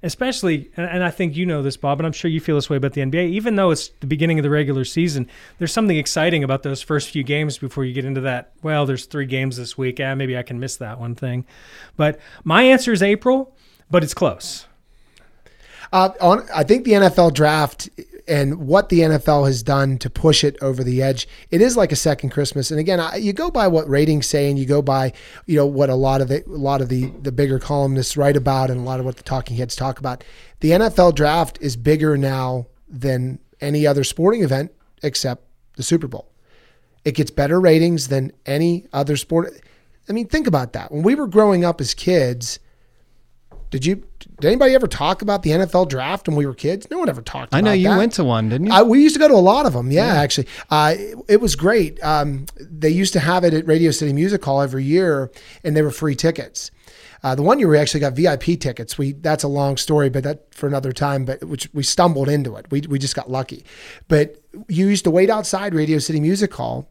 [0.00, 2.76] Especially, and I think you know this, Bob, and I'm sure you feel this way
[2.76, 3.30] about the NBA.
[3.30, 5.28] Even though it's the beginning of the regular season,
[5.58, 8.52] there's something exciting about those first few games before you get into that.
[8.62, 9.98] Well, there's three games this week.
[10.00, 11.46] Ah, maybe I can miss that one thing.
[11.96, 13.56] But my answer is April,
[13.90, 14.67] but it's close.
[15.92, 17.88] Uh, on, I think the NFL draft
[18.28, 21.92] and what the NFL has done to push it over the edge, it is like
[21.92, 22.70] a second Christmas.
[22.70, 25.12] And again, I, you go by what ratings say, and you go by
[25.46, 28.36] you know what a lot of the a lot of the the bigger columnists write
[28.36, 30.22] about, and a lot of what the talking heads talk about.
[30.60, 34.72] The NFL draft is bigger now than any other sporting event
[35.02, 35.44] except
[35.76, 36.30] the Super Bowl.
[37.04, 39.60] It gets better ratings than any other sport.
[40.08, 40.90] I mean, think about that.
[40.92, 42.58] When we were growing up as kids,
[43.70, 44.02] did you
[44.40, 46.88] did anybody ever talk about the NFL draft when we were kids?
[46.90, 47.52] No one ever talked.
[47.52, 47.58] About.
[47.58, 47.98] I know you that.
[47.98, 48.72] went to one, didn't you?
[48.72, 49.90] I, we used to go to a lot of them.
[49.90, 52.02] Yeah, actually, uh, it, it was great.
[52.02, 55.30] Um, they used to have it at Radio City Music Hall every year,
[55.64, 56.70] and they were free tickets.
[57.22, 58.96] Uh, the one year we actually got VIP tickets.
[58.96, 61.24] We that's a long story, but that for another time.
[61.24, 62.70] But which we stumbled into it.
[62.70, 63.64] We we just got lucky.
[64.08, 66.88] But you used to wait outside Radio City Music Hall,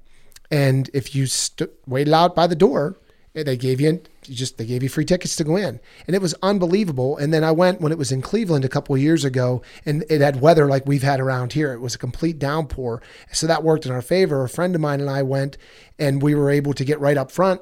[0.52, 2.98] and if you st- waited out by the door,
[3.44, 6.36] they gave you just they gave you free tickets to go in, and it was
[6.42, 7.18] unbelievable.
[7.18, 10.04] And then I went when it was in Cleveland a couple of years ago, and
[10.10, 11.74] it had weather like we've had around here.
[11.74, 14.44] It was a complete downpour, so that worked in our favor.
[14.44, 15.58] A friend of mine and I went,
[15.98, 17.62] and we were able to get right up front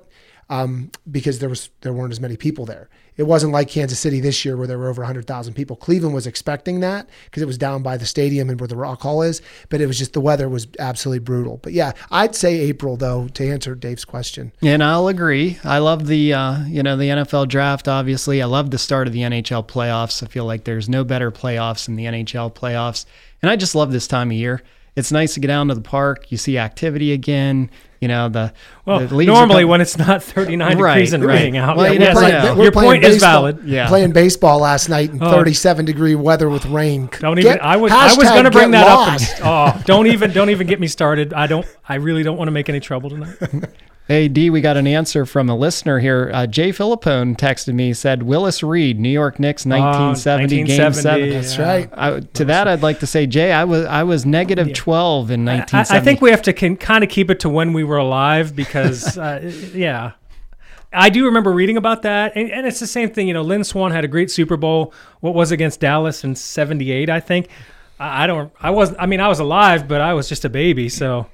[0.50, 2.90] um, because there was there weren't as many people there.
[3.18, 5.76] It wasn't like Kansas City this year where there were over 100,000 people.
[5.76, 9.02] Cleveland was expecting that because it was down by the stadium and where the Rock
[9.02, 11.58] Hall is, but it was just the weather was absolutely brutal.
[11.58, 14.52] But yeah, I'd say April though to answer Dave's question.
[14.62, 15.60] And I'll agree.
[15.64, 17.88] I love the uh, you know the NFL draft.
[17.88, 20.22] Obviously, I love the start of the NHL playoffs.
[20.22, 23.06] I feel like there's no better playoffs than the NHL playoffs,
[23.42, 24.62] and I just love this time of year.
[24.96, 26.32] It's nice to get down to the park.
[26.32, 27.70] You see activity again.
[28.02, 28.54] You know the
[28.86, 31.34] Well, the leaves normally when it's not 39 Right, degrees and right.
[31.36, 31.76] raining out.
[31.76, 33.60] Well, yeah, yeah, yes, we're playing- We're Your playing point is baseball- valid.
[33.66, 33.88] Yeah.
[33.88, 35.32] Playing baseball last night in Oh.
[35.32, 37.10] 37 degree weather with rain.
[37.20, 37.54] Don't even.
[37.54, 37.92] Get- I was.
[37.92, 39.42] I was going to bring that lost.
[39.42, 39.76] up.
[39.76, 40.32] And, oh, don't even.
[40.32, 41.34] Don't even get me started.
[41.34, 41.66] I don't.
[41.90, 43.36] I really don't want to make any trouble tonight.
[44.08, 46.30] Hey D, we got an answer from a listener here.
[46.32, 51.30] Uh, Jay Philippone texted me said Willis Reed, New York Knicks, 1970, game 1970, seven.
[51.32, 51.66] That's yeah.
[51.66, 51.90] right.
[51.92, 55.50] I, to that, I'd like to say, Jay, I was I was negative 12 in
[55.50, 56.00] I, 1970.
[56.00, 58.56] I think we have to can, kind of keep it to when we were alive
[58.56, 60.12] because, uh, yeah.
[60.94, 63.28] I do remember reading about that, and, and it's the same thing.
[63.28, 64.94] You know, Lynn Swann had a great Super Bowl.
[65.20, 67.50] What was against Dallas in '78, I think.
[68.00, 68.54] I, I don't.
[68.62, 68.94] I was.
[69.00, 70.90] I mean, I was alive, but I was just a baby.
[70.90, 71.28] So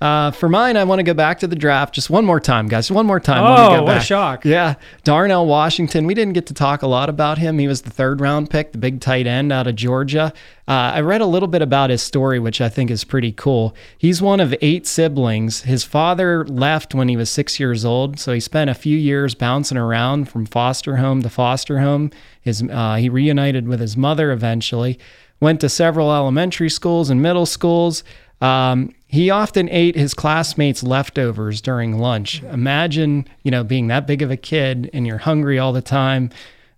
[0.00, 2.66] Uh, for mine, I want to go back to the draft just one more time,
[2.66, 2.90] guys.
[2.90, 3.42] One more time.
[3.44, 4.44] Oh, what a shock.
[4.44, 4.74] Yeah.
[5.04, 6.06] Darnell Washington.
[6.06, 7.58] We didn't get to talk a lot about him.
[7.58, 10.32] He was the third round pick, the big tight end out of Georgia.
[10.66, 13.74] Uh, I read a little bit about his story, which I think is pretty cool.
[13.96, 15.62] He's one of eight siblings.
[15.62, 19.34] His father left when he was six years old, so he spent a few years
[19.34, 22.10] bouncing around from foster home to foster home.
[22.40, 24.98] His uh, he reunited with his mother eventually.
[25.40, 28.02] Went to several elementary schools and middle schools.
[28.40, 32.42] Um, he often ate his classmates' leftovers during lunch.
[32.42, 36.30] Imagine, you know, being that big of a kid and you're hungry all the time.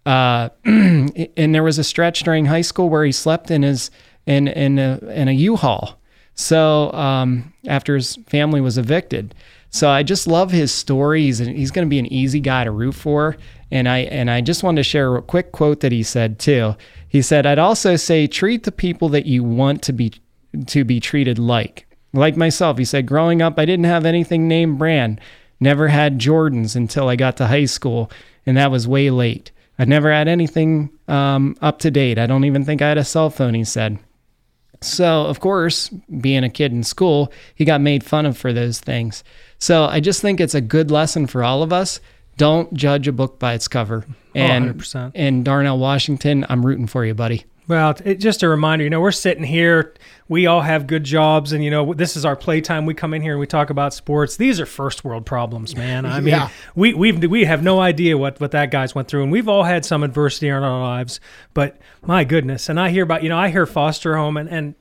[0.05, 3.91] Uh, and there was a stretch during high school where he slept in his
[4.27, 5.99] in in a in a U-Haul.
[6.35, 9.35] So um, after his family was evicted,
[9.71, 12.71] so I just love his stories, and he's going to be an easy guy to
[12.71, 13.39] root for.
[13.71, 16.77] And I and I just wanted to share a quick quote that he said too.
[17.09, 20.13] He said, "I'd also say treat the people that you want to be
[20.67, 24.79] to be treated like." Like myself, he said, growing up, I didn't have anything named
[24.79, 25.21] brand.
[25.61, 28.11] Never had Jordans until I got to high school,
[28.45, 29.51] and that was way late.
[29.79, 32.19] I never had anything um, up to date.
[32.19, 33.99] I don't even think I had a cell phone, he said.
[34.81, 35.89] So, of course,
[36.21, 39.25] being a kid in school, he got made fun of for those things.
[39.59, 42.01] So, I just think it's a good lesson for all of us.
[42.37, 44.05] Don't judge a book by its cover.
[44.35, 45.13] And, 100%.
[45.15, 47.45] and Darnell Washington, I'm rooting for you, buddy.
[47.69, 49.93] Well, it, just a reminder, you know, we're sitting here.
[50.29, 52.87] We all have good jobs, and you know, this is our playtime.
[52.87, 54.37] We come in here and we talk about sports.
[54.37, 56.07] These are first world problems, man.
[56.07, 56.49] I mean, Yeah.
[56.77, 59.65] we we we have no idea what what that guy's went through, and we've all
[59.65, 61.19] had some adversity in our lives.
[61.55, 64.75] But my goodness, and I hear about you know, I hear foster home, and and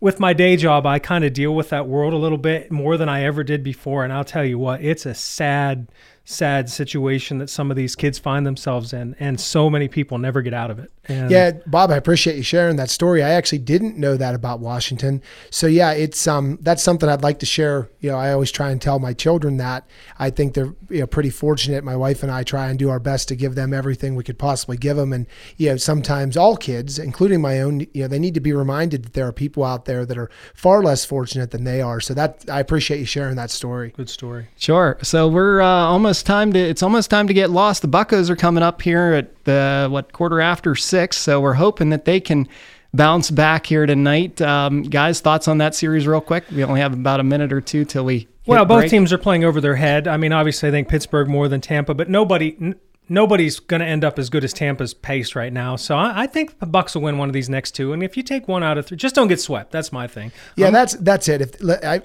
[0.00, 2.96] with my day job, I kind of deal with that world a little bit more
[2.96, 4.04] than I ever did before.
[4.04, 5.88] And I'll tell you what, it's a sad,
[6.30, 10.42] sad situation that some of these kids find themselves in, and so many people never
[10.42, 10.92] get out of it.
[11.08, 13.22] And Yeah, Bob, I appreciate you sharing that story.
[13.22, 15.22] I actually didn't know that about Washington.
[15.48, 17.88] So yeah, it's um that's something I'd like to share.
[18.00, 19.88] You know, I always try and tell my children that.
[20.18, 21.82] I think they're you know pretty fortunate.
[21.82, 24.38] My wife and I try and do our best to give them everything we could
[24.38, 25.14] possibly give them.
[25.14, 25.26] And
[25.56, 29.04] you know, sometimes all kids, including my own, you know, they need to be reminded
[29.04, 32.00] that there are people out there that are far less fortunate than they are.
[32.02, 33.94] So that I appreciate you sharing that story.
[33.96, 34.48] Good story.
[34.58, 34.98] Sure.
[35.02, 36.58] So we're uh, almost time to.
[36.58, 37.82] It's almost time to get lost.
[37.82, 41.16] The Buckos are coming up here at the what quarter after six.
[41.16, 42.48] So we're hoping that they can
[42.94, 44.40] bounce back here tonight.
[44.40, 46.44] Um, guys, thoughts on that series, real quick?
[46.50, 48.28] We only have about a minute or two till we.
[48.46, 48.90] Well, both break.
[48.90, 50.08] teams are playing over their head.
[50.08, 53.86] I mean, obviously, I think Pittsburgh more than Tampa, but nobody, n- nobody's going to
[53.86, 55.76] end up as good as Tampa's pace right now.
[55.76, 57.92] So I, I think the Bucks will win one of these next two.
[57.92, 59.70] And if you take one out of three, just don't get swept.
[59.70, 60.32] That's my thing.
[60.56, 61.42] Yeah, Um, that's that's it.
[61.42, 62.00] If I,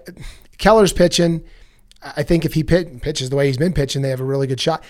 [0.57, 1.45] Keller's pitching,
[2.03, 4.47] I think if he pit, pitches the way he's been pitching, they have a really
[4.47, 4.83] good shot.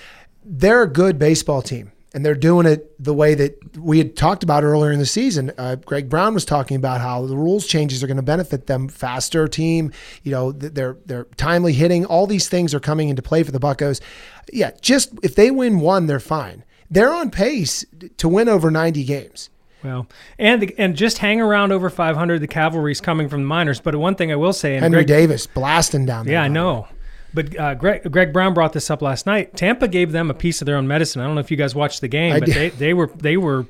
[0.44, 4.44] They're a good baseball team, and they're doing it the way that we had talked
[4.44, 5.52] about earlier in the season.
[5.58, 8.88] Uh, Greg Brown was talking about how the rules changes are going to benefit them.
[8.88, 9.92] Faster team,
[10.24, 12.06] you know, they're they're timely hitting.
[12.06, 14.02] All these things are coming into play for the Buckos.
[14.52, 16.64] Yeah, just if they win one, they're fine.
[16.90, 17.86] They're on pace
[18.18, 19.50] to win over ninety games.
[19.84, 20.08] Well,
[20.40, 22.40] and the, and just hang around over 500.
[22.40, 23.82] The cavalry's coming from the minors.
[23.82, 26.36] But one thing I will say, and Henry Greg, Davis blasting down there.
[26.36, 26.88] Yeah, I know.
[27.34, 29.56] But uh, Greg, Greg Brown brought this up last night.
[29.56, 31.22] Tampa gave them a piece of their own medicine.
[31.22, 32.56] I don't know if you guys watched the game, I but did.
[32.56, 33.66] they, they were they were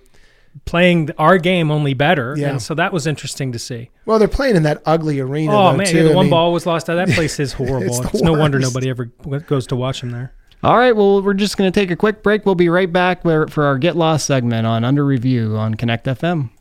[0.65, 2.49] playing our game only better, Yeah.
[2.49, 3.89] and so that was interesting to see.
[4.05, 5.51] Well, they're playing in that ugly arena.
[5.53, 5.97] Oh though, man, too.
[5.97, 6.87] yeah, the I one mean- ball was lost.
[6.87, 7.87] That place is horrible.
[8.03, 10.33] It's it's no wonder nobody ever goes to watch them there.
[10.61, 10.95] All right.
[10.95, 12.45] Well, we're just going to take a quick break.
[12.45, 16.51] We'll be right back for our Get Lost segment on Under Review on Connect FM.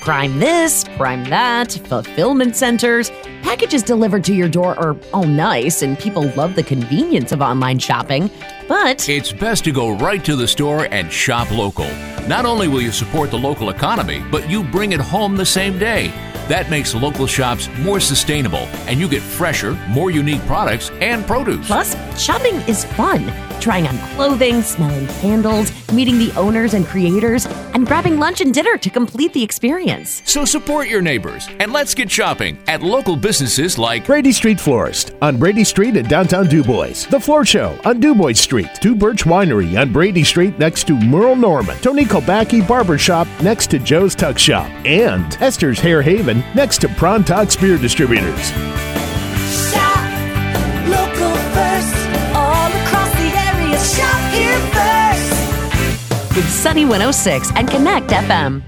[0.00, 3.10] Prime this, prime that, fulfillment centers.
[3.42, 7.78] Packages delivered to your door are all nice, and people love the convenience of online
[7.78, 8.30] shopping.
[8.66, 11.88] But It's best to go right to the store and shop local.
[12.26, 15.78] Not only will you support the local economy, but you bring it home the same
[15.78, 16.12] day.
[16.48, 21.66] That makes local shops more sustainable, and you get fresher, more unique products and produce.
[21.66, 23.30] plus, shopping is fun.
[23.60, 27.44] Trying on clothing, smelling candles, meeting the owners and creators,
[27.74, 30.22] and grabbing lunch and dinner to complete the experience.
[30.24, 35.12] So support your neighbors and let's get shopping at local businesses like Brady Street Florist
[35.20, 37.08] on Brady Street in downtown DuBois.
[37.10, 38.68] The Floor Show on DuBois Street.
[38.80, 41.76] Two Birch Winery on Brady Street next to Merle Norman.
[41.78, 44.70] Tony Kobacki Barber Shop next to Joe's Tuck Shop.
[44.86, 48.52] And Esther's Hair Haven next to Prontox Beer Distributors.
[50.88, 51.96] Local first,
[52.34, 53.78] all across the area.
[53.78, 56.36] Shop here first.
[56.36, 58.62] With Sunny 106 and Connect FM.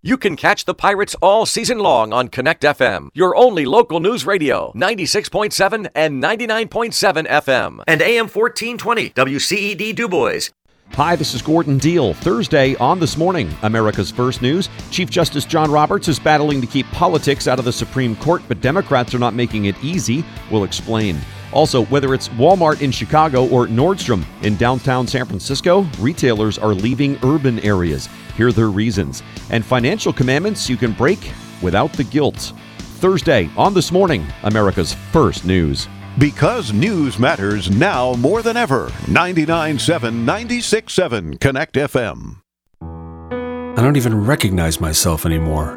[0.00, 4.24] You can catch the Pirates all season long on Connect FM, your only local news
[4.24, 10.50] radio, 96.7 and 99.7 FM, and AM 1420, WCED Du Bois.
[10.94, 12.12] Hi, this is Gordon Deal.
[12.12, 14.68] Thursday on This Morning, America's First News.
[14.90, 18.60] Chief Justice John Roberts is battling to keep politics out of the Supreme Court, but
[18.60, 20.24] Democrats are not making it easy.
[20.50, 21.20] We'll explain.
[21.52, 27.16] Also, whether it's Walmart in Chicago or Nordstrom in downtown San Francisco, retailers are leaving
[27.22, 28.08] urban areas.
[28.36, 29.22] Here are their reasons.
[29.50, 31.32] And financial commandments you can break
[31.62, 32.52] without the guilt.
[32.78, 35.86] Thursday on This Morning, America's First News.
[36.18, 38.88] Because news matters now more than ever.
[39.06, 42.40] 99.7, 96.7 Connect FM.
[42.82, 45.76] I don't even recognize myself anymore.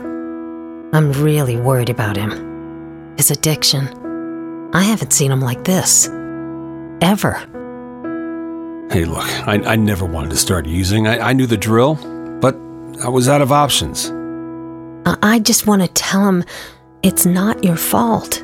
[0.94, 3.14] I'm really worried about him.
[3.18, 3.88] His addiction.
[4.74, 6.08] I haven't seen him like this.
[7.02, 7.34] Ever.
[8.90, 11.08] Hey, look, I, I never wanted to start using.
[11.08, 11.96] I, I knew the drill,
[12.42, 12.56] but
[13.04, 14.10] I was out of options.
[15.06, 16.44] I, I just want to tell him
[17.04, 18.44] it's not your fault.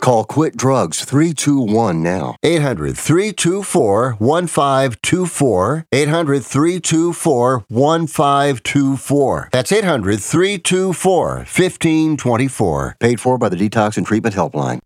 [0.00, 2.36] Call Quit Drugs 321 now.
[2.42, 5.86] 800 324 1524.
[5.92, 9.48] 800 324 1524.
[9.52, 12.96] That's 800 324 1524.
[12.98, 14.80] Paid for by the Detox and Treatment Helpline.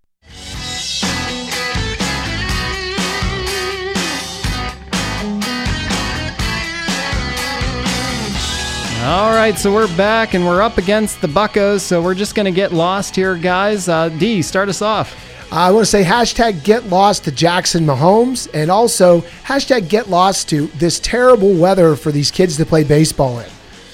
[9.05, 12.47] All right, so we're back and we're up against the Buccos, so we're just going
[12.47, 13.87] to get lost here, guys.
[13.87, 15.15] Uh, D, start us off.
[15.53, 20.49] I want to say hashtag get lost to Jackson Mahomes and also hashtag get lost
[20.49, 23.51] to this terrible weather for these kids to play baseball in.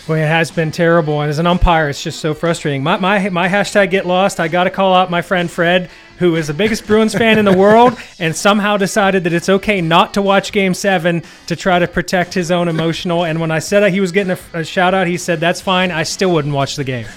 [0.06, 1.20] Boy, it has been terrible.
[1.22, 2.84] And as an umpire, it's just so frustrating.
[2.84, 5.90] My, my, my hashtag get lost, I got to call out my friend Fred,
[6.20, 9.80] who is the biggest Bruins fan in the world and somehow decided that it's okay
[9.80, 13.24] not to watch game seven to try to protect his own emotional.
[13.24, 15.60] And when I said that he was getting a, a shout out, he said, That's
[15.60, 15.90] fine.
[15.90, 17.06] I still wouldn't watch the game.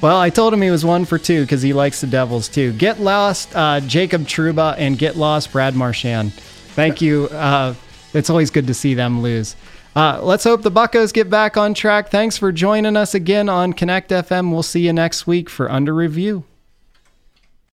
[0.00, 2.72] Well, I told him he was one for two because he likes the Devils too.
[2.72, 6.32] Get lost, uh, Jacob Trouba, and get lost, Brad Marchand.
[6.32, 7.26] Thank you.
[7.26, 7.74] Uh,
[8.14, 9.56] it's always good to see them lose.
[9.94, 12.10] Uh, let's hope the Buccos get back on track.
[12.10, 14.50] Thanks for joining us again on Connect FM.
[14.50, 16.44] We'll see you next week for Under Review.